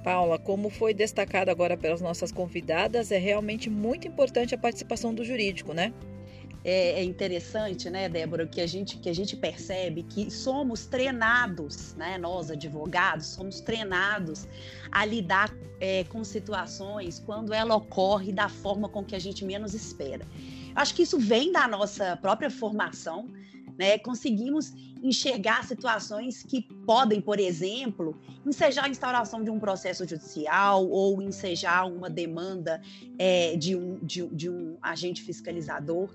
Paula, 0.04 0.40
como 0.40 0.70
foi 0.70 0.94
destacado 0.94 1.50
agora 1.50 1.78
pelas 1.78 2.02
nossas 2.02 2.32
convidadas, 2.32 3.12
é 3.12 3.18
realmente 3.18 3.70
muito 3.70 4.08
importante 4.08 4.56
a 4.56 4.58
participação 4.58 5.14
do 5.14 5.24
jurídico, 5.24 5.74
né? 5.74 5.94
É, 6.64 7.00
é, 7.00 7.04
interessante, 7.04 7.90
né, 7.90 8.08
Débora, 8.08 8.46
que 8.46 8.62
a 8.62 8.68
gente 8.68 8.98
que 8.98 9.10
a 9.10 9.14
gente 9.14 9.36
percebe 9.36 10.04
que 10.04 10.30
somos 10.30 10.86
treinados, 10.86 11.96
né, 11.96 12.20
nós 12.20 12.52
advogados 12.52 13.26
somos 13.28 13.62
treinados 13.62 14.48
a 14.92 15.04
lidar 15.04 15.52
é, 15.80 16.04
com 16.04 16.24
situações 16.24 17.20
quando 17.26 17.52
ela 17.52 17.76
ocorre 17.76 18.32
da 18.32 18.48
forma 18.48 18.88
com 18.88 19.04
que 19.04 19.16
a 19.16 19.20
gente 19.20 19.44
menos 19.44 19.74
espera. 19.74 20.24
Acho 20.76 20.94
que 20.94 21.02
isso 21.02 21.20
vem 21.20 21.52
da 21.52 21.68
nossa 21.68 22.16
própria 22.18 22.52
formação, 22.52 23.30
né? 23.78 23.98
Conseguimos 23.98 24.74
enxergar 25.04 25.66
situações 25.66 26.44
que 26.44 26.62
podem, 26.86 27.20
por 27.20 27.40
exemplo, 27.40 28.16
ensejar 28.46 28.86
a 28.86 28.90
instauração 28.90 29.44
de 29.44 29.50
um 29.50 29.60
processo 29.60 30.08
judicial 30.08 30.88
ou 30.88 31.22
ensejar 31.22 31.86
uma 31.86 32.10
demanda 32.10 32.82
é, 33.18 33.56
de, 33.56 33.76
um, 33.76 33.98
de, 34.04 34.28
de 34.28 34.50
um 34.50 34.78
agente 34.82 35.24
fiscalizador. 35.24 36.10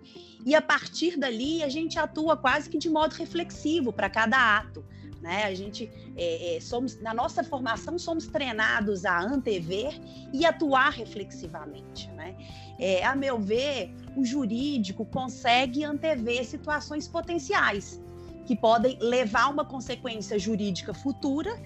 E 0.45 0.55
a 0.55 0.63
partir 0.63 1.17
dali, 1.19 1.63
a 1.63 1.69
gente 1.69 1.99
atua 1.99 2.37
quase 2.37 2.71
que 2.71 2.79
de 2.79 2.89
modo 2.89 3.13
reflexivo 3.15 3.93
para 3.93 4.09
cada 4.09 4.59
ato. 4.59 4.85
Né? 5.21 5.45
A 5.45 5.55
gente 5.55 5.91
é, 6.17 6.57
é, 6.57 6.61
somos 6.61 7.01
na 7.01 7.15
nossa 7.15 7.43
formação 7.43 7.99
somos 7.99 8.27
treinados 8.27 9.05
a 9.05 9.19
antever 9.19 9.99
e 10.33 10.45
atuar 10.45 10.91
reflexivamente. 10.91 12.11
Né? 12.13 12.37
É, 12.79 13.05
a 13.05 13.15
meu 13.15 13.39
ver, 13.39 13.95
o 14.17 14.25
jurídico 14.25 15.05
consegue 15.07 15.85
antever 15.85 16.45
situações 16.45 17.09
potenciais 17.09 18.01
que 18.47 18.55
podem 18.55 18.99
levar 19.01 19.45
a 19.45 19.49
uma 19.49 19.65
consequência 19.65 20.39
jurídica 20.39 20.95
futura. 20.95 21.61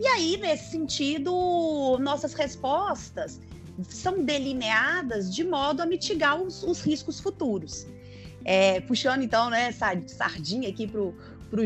E 0.00 0.06
aí, 0.06 0.36
nesse 0.38 0.70
sentido, 0.70 1.98
nossas 2.00 2.32
respostas 2.32 3.40
são 3.88 4.24
delineadas 4.24 5.32
de 5.34 5.44
modo 5.44 5.80
a 5.82 5.86
mitigar 5.86 6.40
os, 6.40 6.62
os 6.62 6.80
riscos 6.80 7.20
futuros. 7.20 7.86
É, 8.44 8.80
puxando 8.80 9.22
então 9.22 9.48
né, 9.50 9.68
essa 9.68 9.92
sardinha 10.08 10.68
aqui 10.68 10.86
para 10.86 11.00
o 11.00 11.14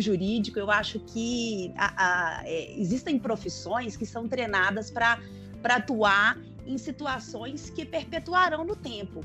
jurídico, 0.01 0.59
eu 0.59 0.71
acho 0.71 0.99
que 1.01 1.73
a, 1.77 2.39
a, 2.39 2.43
é, 2.45 2.79
existem 2.79 3.19
profissões 3.19 3.97
que 3.97 4.05
são 4.05 4.27
treinadas 4.27 4.91
para 4.91 5.21
atuar 5.63 6.39
em 6.67 6.77
situações 6.77 7.71
que 7.71 7.85
perpetuarão 7.85 8.65
no 8.65 8.75
tempo. 8.75 9.21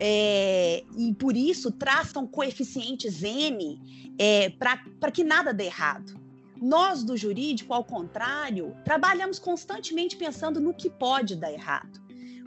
É, 0.00 0.82
e 0.96 1.14
por 1.14 1.36
isso 1.36 1.70
traçam 1.70 2.26
coeficientes 2.26 3.22
N 3.22 3.80
é, 4.18 4.50
para 4.50 5.10
que 5.12 5.22
nada 5.22 5.54
dê 5.54 5.66
errado. 5.66 6.20
Nós 6.60 7.04
do 7.04 7.16
jurídico, 7.16 7.72
ao 7.72 7.84
contrário, 7.84 8.74
trabalhamos 8.84 9.38
constantemente 9.38 10.16
pensando 10.16 10.60
no 10.60 10.74
que 10.74 10.90
pode 10.90 11.36
dar 11.36 11.52
errado. 11.52 12.02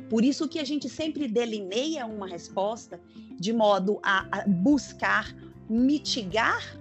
Por 0.10 0.24
isso 0.24 0.48
que 0.48 0.60
a 0.60 0.64
gente 0.64 0.90
sempre 0.90 1.28
delineia 1.28 2.06
uma 2.06 2.28
resposta 2.28 3.00
de 3.40 3.54
modo 3.54 4.00
a, 4.02 4.26
a 4.32 4.48
buscar 4.48 5.36
mitigar 5.70 6.78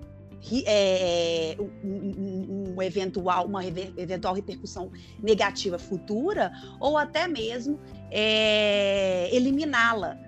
é, 0.67 1.57
um, 1.83 2.75
um, 2.77 2.83
eventual, 2.83 3.47
uma 3.47 3.65
eventual 3.65 4.35
repercussão 4.35 4.91
negativa 5.23 5.79
futura 5.79 6.53
ou 6.81 6.97
até 6.97 7.27
mesmo 7.27 7.79
é, 8.11 9.29
eliminá-la. 9.35 10.19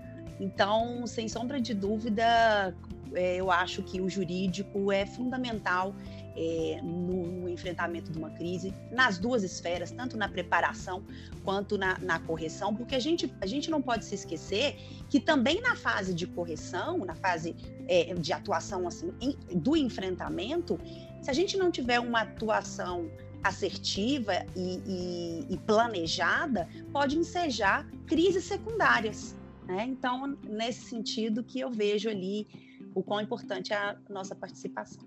Então, 0.40 1.06
sem 1.06 1.28
sombra 1.28 1.60
de 1.60 1.74
dúvida, 1.74 2.74
é, 3.14 3.36
eu 3.36 3.50
acho 3.50 3.82
que 3.82 4.00
o 4.00 4.08
jurídico 4.08 4.92
é 4.92 5.06
fundamental 5.06 5.94
é, 6.38 6.80
no, 6.82 7.26
no, 7.26 7.48
enfrentamento 7.48 8.12
de 8.12 8.18
uma 8.18 8.30
crise, 8.30 8.72
nas 8.92 9.18
duas 9.18 9.42
esferas, 9.42 9.90
tanto 9.90 10.16
na 10.16 10.28
preparação 10.28 11.02
quanto 11.44 11.76
na, 11.76 11.98
na, 11.98 12.20
correção, 12.20 12.74
porque 12.74 12.94
a 12.94 13.00
gente, 13.00 13.32
a 13.40 13.46
gente 13.46 13.68
não 13.70 13.82
pode 13.82 14.04
se 14.04 14.14
esquecer 14.14 14.76
que 15.10 15.18
também 15.18 15.60
na 15.60 15.74
fase 15.74 16.14
de 16.14 16.26
correção, 16.26 16.98
na 17.04 17.16
fase 17.16 17.56
é, 17.88 18.14
de 18.14 18.32
atuação 18.32 18.86
assim, 18.86 19.12
em, 19.20 19.36
do 19.58 19.76
enfrentamento, 19.76 20.78
se 21.20 21.28
a 21.28 21.34
gente 21.34 21.56
não 21.56 21.70
tiver 21.72 21.98
uma 21.98 22.20
atuação 22.20 23.10
assertiva 23.42 24.46
e, 24.54 24.80
e, 24.86 25.46
e 25.54 25.56
planejada, 25.58 26.68
pode 26.92 27.18
ensejar 27.18 27.88
crises 28.06 28.44
secundárias. 28.44 29.34
Né? 29.66 29.86
Então, 29.88 30.38
nesse 30.48 30.88
sentido 30.88 31.42
que 31.42 31.58
eu 31.58 31.70
vejo 31.70 32.08
ali 32.08 32.46
o 32.94 33.02
quão 33.02 33.20
importante 33.20 33.72
é 33.72 33.76
a 33.76 33.96
nossa 34.08 34.34
participação. 34.34 35.02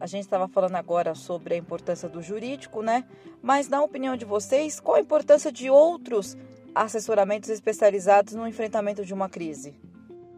A 0.00 0.06
gente 0.06 0.22
estava 0.22 0.46
falando 0.46 0.76
agora 0.76 1.14
sobre 1.14 1.54
a 1.54 1.56
importância 1.56 2.08
do 2.08 2.22
jurídico, 2.22 2.82
né? 2.82 3.04
Mas, 3.42 3.68
na 3.68 3.82
opinião 3.82 4.16
de 4.16 4.24
vocês, 4.24 4.78
qual 4.78 4.96
a 4.96 5.00
importância 5.00 5.50
de 5.50 5.68
outros 5.68 6.36
assessoramentos 6.74 7.48
especializados 7.48 8.34
no 8.34 8.46
enfrentamento 8.46 9.04
de 9.04 9.12
uma 9.12 9.28
crise? 9.28 9.74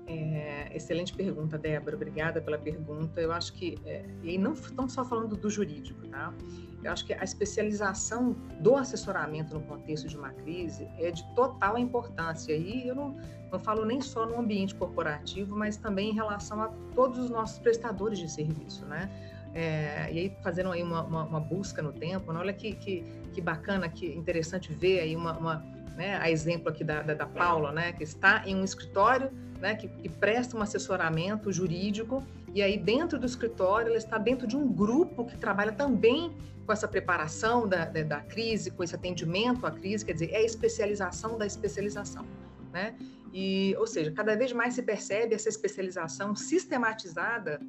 É, 0.07 0.75
excelente 0.75 1.14
pergunta, 1.14 1.57
Débora. 1.59 1.94
Obrigada 1.94 2.40
pela 2.40 2.59
pergunta. 2.59 3.20
Eu 3.20 3.31
acho 3.33 3.53
que, 3.53 3.79
é, 3.85 4.05
e 4.23 4.38
não 4.38 4.55
estamos 4.55 4.92
só 4.92 5.05
falando 5.05 5.37
do 5.37 5.49
jurídico, 5.49 6.07
tá? 6.09 6.35
Eu 6.83 6.90
acho 6.90 7.05
que 7.05 7.12
a 7.12 7.23
especialização 7.23 8.33
do 8.61 8.75
assessoramento 8.75 9.55
no 9.55 9.61
contexto 9.61 10.09
de 10.09 10.16
uma 10.16 10.31
crise 10.31 10.88
é 10.99 11.11
de 11.11 11.23
total 11.35 11.77
importância. 11.79 12.57
E 12.57 12.88
eu 12.88 12.94
não, 12.94 13.16
não 13.53 13.59
falo 13.59 13.85
nem 13.85 14.01
só 14.01 14.27
no 14.27 14.38
ambiente 14.38 14.75
corporativo, 14.75 15.55
mas 15.55 15.77
também 15.77 16.11
em 16.11 16.14
relação 16.14 16.62
a 16.62 16.68
todos 16.94 17.18
os 17.18 17.31
nossos 17.31 17.59
prestadores 17.59 18.18
de 18.18 18.29
serviço, 18.31 18.87
né? 18.87 19.11
É, 19.53 20.09
e 20.13 20.19
aí 20.19 20.37
fazendo 20.43 20.71
aí 20.71 20.83
uma, 20.83 21.03
uma, 21.03 21.25
uma, 21.25 21.41
busca 21.41 21.83
no 21.83 21.93
tempo, 21.93 22.33
né? 22.33 22.39
olha 22.39 22.53
que, 22.53 22.73
que, 22.73 23.05
que 23.33 23.41
bacana, 23.41 23.89
que 23.89 24.07
interessante 24.07 24.73
ver 24.73 25.01
aí 25.01 25.17
uma, 25.17 25.37
uma 25.37 25.65
né, 25.97 26.17
a 26.19 26.31
exemplo 26.31 26.69
aqui 26.69 26.85
da, 26.85 27.03
da, 27.03 27.15
da, 27.15 27.27
Paula, 27.27 27.73
né, 27.73 27.93
que 27.93 28.05
está 28.05 28.45
em 28.47 28.55
um 28.55 28.65
escritório 28.65 29.31
né, 29.59 29.75
que, 29.75 29.89
que 29.89 30.09
presta 30.09 30.57
um 30.57 30.63
assessoramento 30.63 31.53
jurídico 31.53 32.25
e 32.55 32.63
aí 32.63 32.79
dentro 32.79 33.19
do 33.19 33.27
escritório 33.27 33.89
ela 33.89 33.99
está 33.99 34.19
dentro 34.19 34.47
de 34.47 34.57
um 34.57 34.73
grupo 34.73 35.25
que 35.25 35.37
trabalha 35.37 35.73
também 35.73 36.33
com 36.65 36.73
essa 36.73 36.87
preparação 36.87 37.67
da, 37.67 37.85
da, 37.85 38.03
da 38.03 38.21
crise, 38.21 38.71
com 38.71 38.85
esse 38.85 38.95
atendimento 38.95 39.67
à 39.67 39.71
crise, 39.73 40.05
quer 40.05 40.13
dizer, 40.13 40.31
é 40.31 40.37
a 40.37 40.43
especialização 40.43 41.37
da 41.37 41.45
especialização, 41.45 42.25
né? 42.73 42.95
E, 43.33 43.75
ou 43.79 43.87
seja, 43.87 44.11
cada 44.11 44.37
vez 44.37 44.53
mais 44.53 44.75
se 44.75 44.83
percebe 44.83 45.35
essa 45.35 45.49
especialização 45.49 46.35
sistematizada 46.35 47.61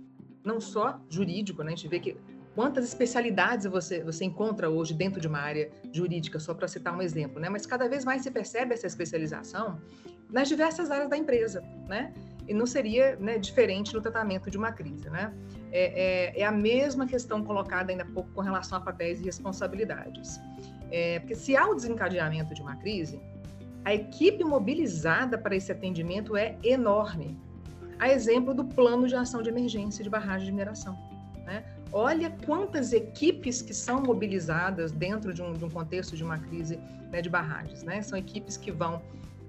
não 0.44 0.60
só 0.60 1.00
jurídico, 1.10 1.64
né? 1.64 1.74
A 1.74 1.76
gente 1.76 1.88
vê 1.88 2.00
que 2.00 2.18
quantas 2.56 2.86
especialidades 2.86 3.66
você, 3.66 4.04
você 4.04 4.26
encontra 4.26 4.70
hoje 4.70 4.94
dentro 4.94 5.20
de 5.22 5.28
uma 5.28 5.40
área 5.40 5.70
jurídica, 5.92 6.40
só 6.40 6.54
para 6.54 6.68
citar 6.68 6.96
um 6.96 7.02
exemplo, 7.02 7.40
né? 7.40 7.50
Mas 7.50 7.66
cada 7.66 7.88
vez 7.88 8.04
mais 8.04 8.22
se 8.24 8.32
percebe 8.32 8.74
essa 8.74 8.88
especialização 8.88 9.80
nas 10.30 10.48
diversas 10.48 10.90
áreas 10.90 11.10
da 11.10 11.18
empresa, 11.18 11.62
né? 11.88 12.14
E 12.48 12.54
não 12.54 12.66
seria 12.66 13.16
né, 13.18 13.38
diferente 13.38 13.94
no 13.94 14.02
tratamento 14.02 14.50
de 14.50 14.58
uma 14.58 14.72
crise, 14.72 15.10
né? 15.10 15.34
É, 15.72 16.34
é, 16.36 16.42
é, 16.42 16.46
a 16.46 16.52
mesma 16.52 17.06
questão 17.06 17.44
colocada 17.44 17.92
ainda 17.92 18.04
há 18.04 18.06
pouco 18.06 18.30
com 18.32 18.42
relação 18.42 18.78
a 18.78 18.82
papéis 18.82 19.22
e 19.22 19.24
responsabilidades. 19.24 20.40
É, 20.90 21.20
porque 21.20 21.36
se 21.36 21.56
há 21.56 21.68
o 21.68 21.76
desencadeamento 21.76 22.54
de 22.54 22.62
uma 22.62 22.76
crise, 22.76 23.22
a 23.86 23.94
equipe 23.94 24.44
mobilizada 24.44 25.38
para 25.38 25.56
esse 25.56 25.72
atendimento 25.72 26.36
é 26.36 26.58
enorme, 26.64 27.40
a 28.02 28.12
exemplo 28.12 28.52
do 28.52 28.66
plano 28.66 29.08
de 29.08 29.16
ação 29.16 29.44
de 29.44 29.50
emergência 29.50 30.04
de 30.04 30.10
barragem 30.10 30.48
de 30.48 30.52
mineração. 30.52 30.98
Né? 31.46 31.64
Olha 31.94 32.36
quantas 32.46 32.94
equipes 32.94 33.62
que 33.62 33.76
são 33.76 34.02
mobilizadas 34.02 34.92
dentro 34.92 35.32
de 35.32 35.44
um, 35.44 35.54
de 35.54 35.64
um 35.64 35.70
contexto 35.70 36.18
de 36.18 36.24
uma 36.24 36.40
crise 36.40 36.80
né, 37.12 37.22
de 37.22 37.30
barragens. 37.30 37.84
Né? 37.84 38.02
São 38.02 38.18
equipes 38.18 38.58
que 38.58 38.72
vão 38.72 39.04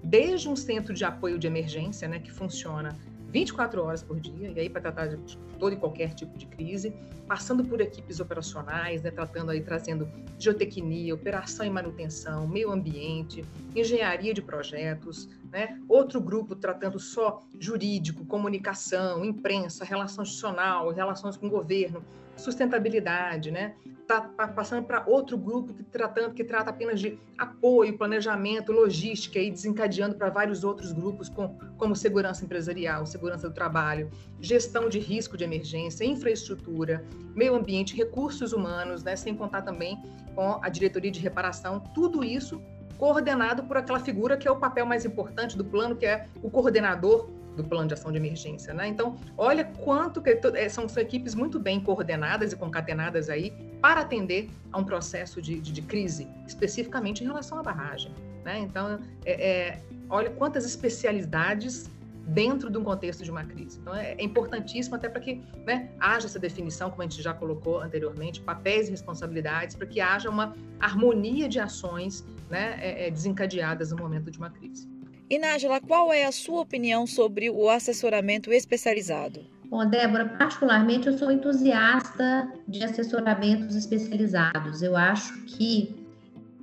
desde 0.05 0.51
um 0.51 0.55
centro 0.55 0.93
de 0.93 1.03
apoio 1.03 1.39
de 1.39 1.47
emergência, 1.47 2.07
né, 2.07 2.19
que 2.19 2.31
funciona 2.31 2.95
24 3.31 3.83
horas 3.83 4.03
por 4.03 4.21
dia, 4.21 4.53
e 4.55 4.61
aí 4.61 4.69
para 4.69 4.83
tratar 4.83 5.07
de 5.07 5.39
todo 5.59 5.73
e 5.73 5.77
qualquer 5.77 6.13
tipo 6.13 6.37
de 6.37 6.45
crise, 6.45 6.93
passando 7.27 7.65
por 7.65 7.81
equipes 7.81 8.21
operacionais, 8.21 9.01
né, 9.01 9.11
tratando 9.11 9.51
aí, 9.51 9.63
trazendo 9.63 10.07
geotecnia, 10.39 11.15
operação 11.15 11.65
e 11.65 11.71
manutenção, 11.71 12.47
meio 12.47 12.71
ambiente, 12.71 13.43
engenharia 13.75 14.35
de 14.35 14.43
projetos, 14.43 15.31
né, 15.53 15.79
outro 15.87 16.19
grupo 16.19 16.57
tratando 16.57 16.99
só 16.99 17.43
jurídico, 17.61 18.25
comunicação, 18.25 19.23
imprensa, 19.23 19.85
relação 19.85 20.25
institucional, 20.25 20.91
relações 20.91 21.37
com 21.37 21.47
o 21.47 21.51
governo, 21.51 22.03
sustentabilidade, 22.37 23.51
né? 23.51 23.75
Tá 24.07 24.21
passando 24.21 24.85
para 24.85 25.05
outro 25.07 25.37
grupo 25.39 25.73
que 25.73 25.83
tratando 25.85 26.35
que 26.35 26.43
trata 26.43 26.71
apenas 26.71 27.01
de 27.01 27.19
apoio, 27.39 27.97
planejamento, 27.97 28.73
logística 28.73 29.39
e 29.39 29.51
desencadeando 29.51 30.17
para 30.17 30.29
vários 30.29 30.65
outros 30.65 30.93
grupos 30.93 31.29
com, 31.29 31.57
como 31.77 31.95
segurança 31.95 32.45
empresarial, 32.45 33.07
segurança 33.07 33.49
do 33.49 33.55
trabalho, 33.55 34.11
gestão 34.41 34.89
de 34.89 34.99
risco 34.99 35.37
de 35.37 35.45
emergência, 35.45 36.05
infraestrutura, 36.05 37.05
meio 37.35 37.55
ambiente, 37.55 37.95
recursos 37.95 38.53
humanos, 38.53 39.03
né? 39.03 39.15
Sem 39.17 39.35
contar 39.35 39.63
também 39.63 40.03
com 40.35 40.59
a 40.63 40.69
diretoria 40.69 41.11
de 41.11 41.21
reparação, 41.21 41.79
tudo 41.95 42.25
isso 42.25 42.61
coordenado 43.03 43.65
por 43.65 43.77
aquela 43.77 43.99
figura 43.99 44.37
que 44.37 44.47
é 44.47 44.51
o 44.51 44.55
papel 44.55 44.87
mais 44.87 45.05
importante 45.05 45.59
do 45.59 45.65
plano, 45.65 45.97
que 45.97 46.07
é 46.07 46.29
o 46.41 46.49
coordenador 46.49 47.29
do 47.57 47.65
plano 47.65 47.89
de 47.89 47.95
ação 47.95 48.13
de 48.13 48.17
emergência, 48.17 48.73
né? 48.73 48.87
Então, 48.87 49.17
olha 49.37 49.65
quanto 49.65 50.23
que 50.23 50.31
é, 50.31 50.69
são, 50.69 50.89
são 50.89 51.03
equipes 51.03 51.35
muito 51.35 51.59
bem 51.59 51.81
coordenadas 51.81 52.53
e 52.53 52.57
concatenadas 52.57 53.29
aí 53.29 53.53
para 53.81 54.03
atender 54.03 54.49
a 54.71 54.79
um 54.79 54.85
processo 54.85 55.43
de, 55.43 55.59
de, 55.61 55.73
de 55.73 55.83
crise, 55.83 56.29
especificamente 56.47 57.25
em 57.25 57.27
relação 57.27 57.59
à 57.59 57.63
barragem, 57.65 58.13
né? 58.45 58.61
Então, 58.61 59.01
é, 59.25 59.33
é, 59.33 59.81
olha 60.09 60.31
quantas 60.31 60.65
especialidades 60.65 61.91
dentro 62.27 62.71
de 62.71 62.79
um 62.79 62.85
contexto 62.85 63.25
de 63.25 63.33
uma 63.33 63.45
crise. 63.45 63.81
Então, 63.81 63.97
é, 63.97 64.13
é 64.13 64.23
importantíssimo 64.23 64.95
até 64.95 65.09
para 65.09 65.21
que 65.21 65.43
né, 65.67 65.91
haja 65.99 66.27
essa 66.27 66.39
definição, 66.39 66.89
como 66.89 67.03
a 67.03 67.07
gente 67.07 67.21
já 67.21 67.35
colocou 67.35 67.81
anteriormente, 67.81 68.41
papéis 68.41 68.87
e 68.87 68.93
responsabilidades, 68.93 69.75
para 69.75 69.89
que 69.89 70.01
haja 70.01 70.31
uma 70.31 70.55
harmonia 70.79 71.49
de 71.49 71.59
ações 71.59 72.25
né, 72.53 72.79
é, 72.81 73.07
é, 73.07 73.11
desencadeadas 73.11 73.91
no 73.91 73.97
momento 73.97 74.31
de 74.31 74.39
uma 74.39 74.51
crise. 74.51 74.87
E, 75.31 75.39
Nájila, 75.39 75.81
qual 75.81 76.13
é 76.13 76.25
a 76.25 76.31
sua 76.31 76.61
opinião 76.61 77.07
sobre 77.07 77.49
o 77.49 77.71
assessoramento 77.71 78.53
especializado? 78.53 79.41
Bom, 79.71 79.87
Débora, 79.89 80.29
particularmente 80.29 81.07
eu 81.07 81.17
sou 81.17 81.33
entusiasta 81.33 82.53
de 82.69 82.85
assessoramentos 82.85 83.75
especializados. 83.75 84.83
Eu 84.83 84.95
acho 84.95 85.43
que 85.45 85.97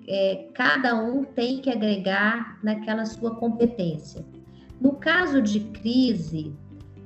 é, 0.08 0.48
cada 0.54 0.94
um 0.96 1.24
tem 1.24 1.60
que 1.60 1.72
agregar 1.72 2.60
naquela 2.64 3.06
sua 3.06 3.36
competência. 3.36 4.24
No 4.80 4.94
caso 4.94 5.42
de 5.42 5.60
crise, 5.60 6.54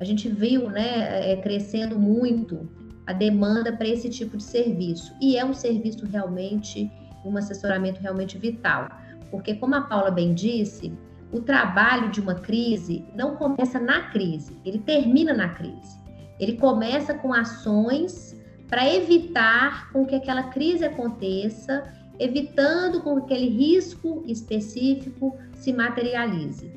a 0.02 0.04
gente 0.04 0.28
viu 0.28 0.70
né, 0.70 1.32
é, 1.32 1.38
crescendo 1.38 1.98
muito 1.98 2.70
a 3.08 3.14
demanda 3.14 3.72
para 3.72 3.88
esse 3.88 4.10
tipo 4.10 4.36
de 4.36 4.44
serviço. 4.44 5.16
E 5.22 5.38
é 5.38 5.46
um 5.46 5.54
serviço 5.54 6.06
realmente, 6.06 6.92
um 7.26 7.38
assessoramento 7.38 8.02
realmente 8.02 8.38
vital. 8.38 8.90
Porque, 9.32 9.56
como 9.56 9.76
a 9.76 9.82
Paula 9.82 10.12
bem 10.12 10.34
disse, 10.34 10.94
o 11.32 11.42
trabalho 11.42 12.10
de 12.12 12.22
uma 12.22 12.36
crise 12.36 13.04
não 13.16 13.36
começa 13.36 13.80
na 13.80 14.10
crise, 14.12 14.56
ele 14.64 14.80
termina 14.80 15.34
na 15.34 15.50
crise. 15.50 15.98
Ele 16.40 16.54
começa 16.54 17.14
com 17.14 17.34
ações 17.34 18.40
para 18.68 18.92
evitar 18.94 19.92
com 19.92 20.06
que 20.06 20.16
aquela 20.16 20.44
crise 20.44 20.86
aconteça, 20.86 21.84
evitando 22.20 23.02
com 23.02 23.16
que 23.22 23.34
aquele 23.34 23.50
risco 23.50 24.24
específico 24.28 25.38
se 25.56 25.74
materialize. 25.74 26.72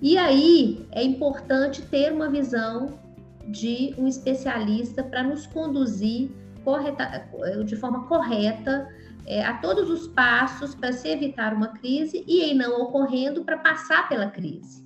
E 0.00 0.18
aí 0.18 0.86
é 0.90 1.02
importante 1.02 1.82
ter 1.82 2.12
uma 2.12 2.28
visão 2.28 2.98
de 3.48 3.94
um 3.98 4.06
especialista 4.06 5.02
para 5.02 5.22
nos 5.22 5.46
conduzir 5.46 6.30
correta, 6.64 7.28
de 7.64 7.76
forma 7.76 8.06
correta 8.06 8.88
é, 9.26 9.44
a 9.44 9.54
todos 9.58 9.90
os 9.90 10.06
passos 10.08 10.74
para 10.74 10.92
se 10.92 11.08
evitar 11.08 11.54
uma 11.54 11.68
crise 11.68 12.24
e, 12.26 12.42
em 12.42 12.54
não 12.54 12.82
ocorrendo, 12.82 13.44
para 13.44 13.58
passar 13.58 14.08
pela 14.08 14.30
crise. 14.30 14.84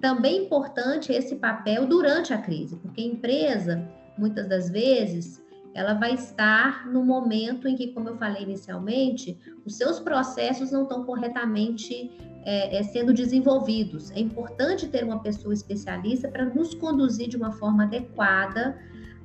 Também 0.00 0.44
importante 0.44 1.12
esse 1.12 1.36
papel 1.36 1.86
durante 1.86 2.32
a 2.32 2.38
crise, 2.38 2.76
porque 2.76 3.00
a 3.00 3.04
empresa, 3.04 3.88
muitas 4.18 4.48
das 4.48 4.68
vezes, 4.68 5.42
ela 5.74 5.94
vai 5.94 6.14
estar 6.14 6.86
no 6.86 7.04
momento 7.04 7.66
em 7.66 7.76
que, 7.76 7.88
como 7.88 8.08
eu 8.08 8.16
falei 8.16 8.42
inicialmente, 8.42 9.38
os 9.64 9.76
seus 9.76 9.98
processos 9.98 10.70
não 10.70 10.82
estão 10.82 11.04
corretamente 11.04 12.10
é, 12.44 12.78
é, 12.78 12.82
sendo 12.82 13.12
desenvolvidos. 13.14 14.10
É 14.10 14.20
importante 14.20 14.88
ter 14.88 15.04
uma 15.04 15.20
pessoa 15.20 15.54
especialista 15.54 16.28
para 16.28 16.44
nos 16.44 16.74
conduzir 16.74 17.28
de 17.28 17.36
uma 17.36 17.52
forma 17.52 17.84
adequada 17.84 18.78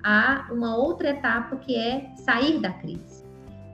a 0.04 0.48
uma 0.52 0.78
outra 0.78 1.10
etapa 1.10 1.58
que 1.58 1.76
é 1.76 2.14
sair 2.16 2.60
da 2.60 2.72
crise. 2.72 3.27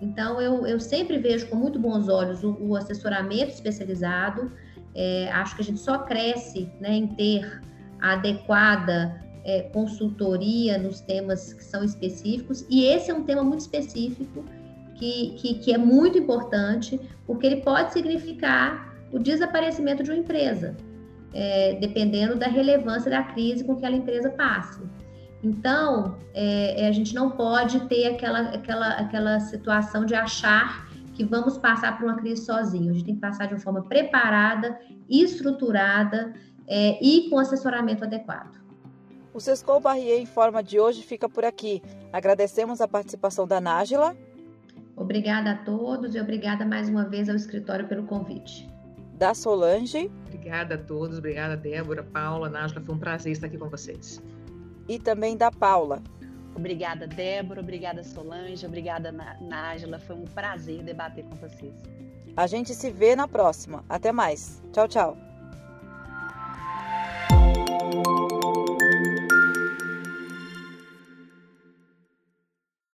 Então, 0.03 0.41
eu, 0.41 0.67
eu 0.67 0.79
sempre 0.81 1.17
vejo 1.17 1.47
com 1.47 1.55
muito 1.55 1.79
bons 1.79 2.09
olhos 2.09 2.43
o, 2.43 2.57
o 2.59 2.75
assessoramento 2.75 3.51
especializado. 3.53 4.51
É, 4.93 5.31
acho 5.31 5.55
que 5.55 5.61
a 5.61 5.65
gente 5.65 5.79
só 5.79 5.99
cresce 5.99 6.69
né, 6.81 6.93
em 6.93 7.07
ter 7.07 7.61
a 8.01 8.13
adequada 8.13 9.23
é, 9.45 9.61
consultoria 9.61 10.77
nos 10.77 10.99
temas 10.99 11.53
que 11.53 11.63
são 11.63 11.85
específicos. 11.85 12.65
E 12.69 12.83
esse 12.83 13.11
é 13.11 13.13
um 13.13 13.23
tema 13.23 13.43
muito 13.43 13.61
específico 13.61 14.43
que, 14.95 15.35
que, 15.37 15.53
que 15.55 15.73
é 15.73 15.77
muito 15.77 16.17
importante, 16.17 16.99
porque 17.25 17.47
ele 17.47 17.61
pode 17.61 17.93
significar 17.93 18.93
o 19.09 19.17
desaparecimento 19.17 20.03
de 20.03 20.11
uma 20.11 20.19
empresa, 20.19 20.75
é, 21.33 21.75
dependendo 21.75 22.35
da 22.35 22.47
relevância 22.47 23.09
da 23.09 23.23
crise 23.23 23.63
com 23.63 23.73
que 23.75 23.85
aquela 23.85 23.95
empresa 23.95 24.29
passe. 24.31 24.81
Então, 25.43 26.17
é, 26.33 26.83
é, 26.83 26.87
a 26.87 26.91
gente 26.93 27.13
não 27.13 27.31
pode 27.31 27.81
ter 27.87 28.07
aquela, 28.07 28.39
aquela, 28.51 28.87
aquela 28.93 29.39
situação 29.41 30.05
de 30.05 30.15
achar 30.15 30.87
que 31.13 31.25
vamos 31.25 31.57
passar 31.57 31.97
por 31.97 32.05
uma 32.05 32.15
crise 32.15 32.45
sozinho. 32.45 32.89
A 32.89 32.93
gente 32.93 33.05
tem 33.05 33.15
que 33.15 33.21
passar 33.21 33.47
de 33.47 33.53
uma 33.53 33.59
forma 33.59 33.83
preparada, 33.83 34.79
estruturada 35.09 36.33
é, 36.65 36.97
e 37.03 37.29
com 37.29 37.37
assessoramento 37.37 38.05
adequado. 38.05 38.63
O 39.33 39.39
Sescou 39.39 39.81
Barrier 39.81 40.21
em 40.21 40.25
forma 40.25 40.63
de 40.63 40.79
hoje 40.79 41.03
fica 41.03 41.27
por 41.27 41.43
aqui. 41.43 41.81
Agradecemos 42.13 42.79
a 42.79 42.87
participação 42.87 43.45
da 43.45 43.59
Nájila. 43.59 44.15
Obrigada 44.95 45.51
a 45.51 45.55
todos 45.55 46.15
e 46.15 46.21
obrigada 46.21 46.65
mais 46.65 46.87
uma 46.87 47.03
vez 47.03 47.27
ao 47.27 47.35
escritório 47.35 47.87
pelo 47.87 48.03
convite. 48.03 48.69
Da 49.15 49.33
Solange. 49.33 50.09
Obrigada 50.27 50.75
a 50.75 50.77
todos, 50.77 51.17
obrigada 51.17 51.57
Débora, 51.57 52.03
Paula, 52.03 52.49
Nájila, 52.49 52.81
foi 52.81 52.95
um 52.95 52.99
prazer 52.99 53.31
estar 53.33 53.47
aqui 53.47 53.57
com 53.57 53.69
vocês 53.69 54.21
e 54.87 54.99
também 54.99 55.35
da 55.37 55.51
Paula. 55.51 56.01
Obrigada, 56.55 57.07
Débora. 57.07 57.61
Obrigada, 57.61 58.03
Solange. 58.03 58.65
Obrigada, 58.65 59.11
Nájila. 59.41 59.99
Foi 59.99 60.15
um 60.15 60.25
prazer 60.25 60.83
debater 60.83 61.23
com 61.25 61.35
vocês. 61.35 61.73
A 62.35 62.47
gente 62.47 62.73
se 62.73 62.91
vê 62.91 63.15
na 63.15 63.27
próxima. 63.27 63.83
Até 63.89 64.11
mais. 64.11 64.61
Tchau, 64.71 64.87
tchau. 64.87 65.32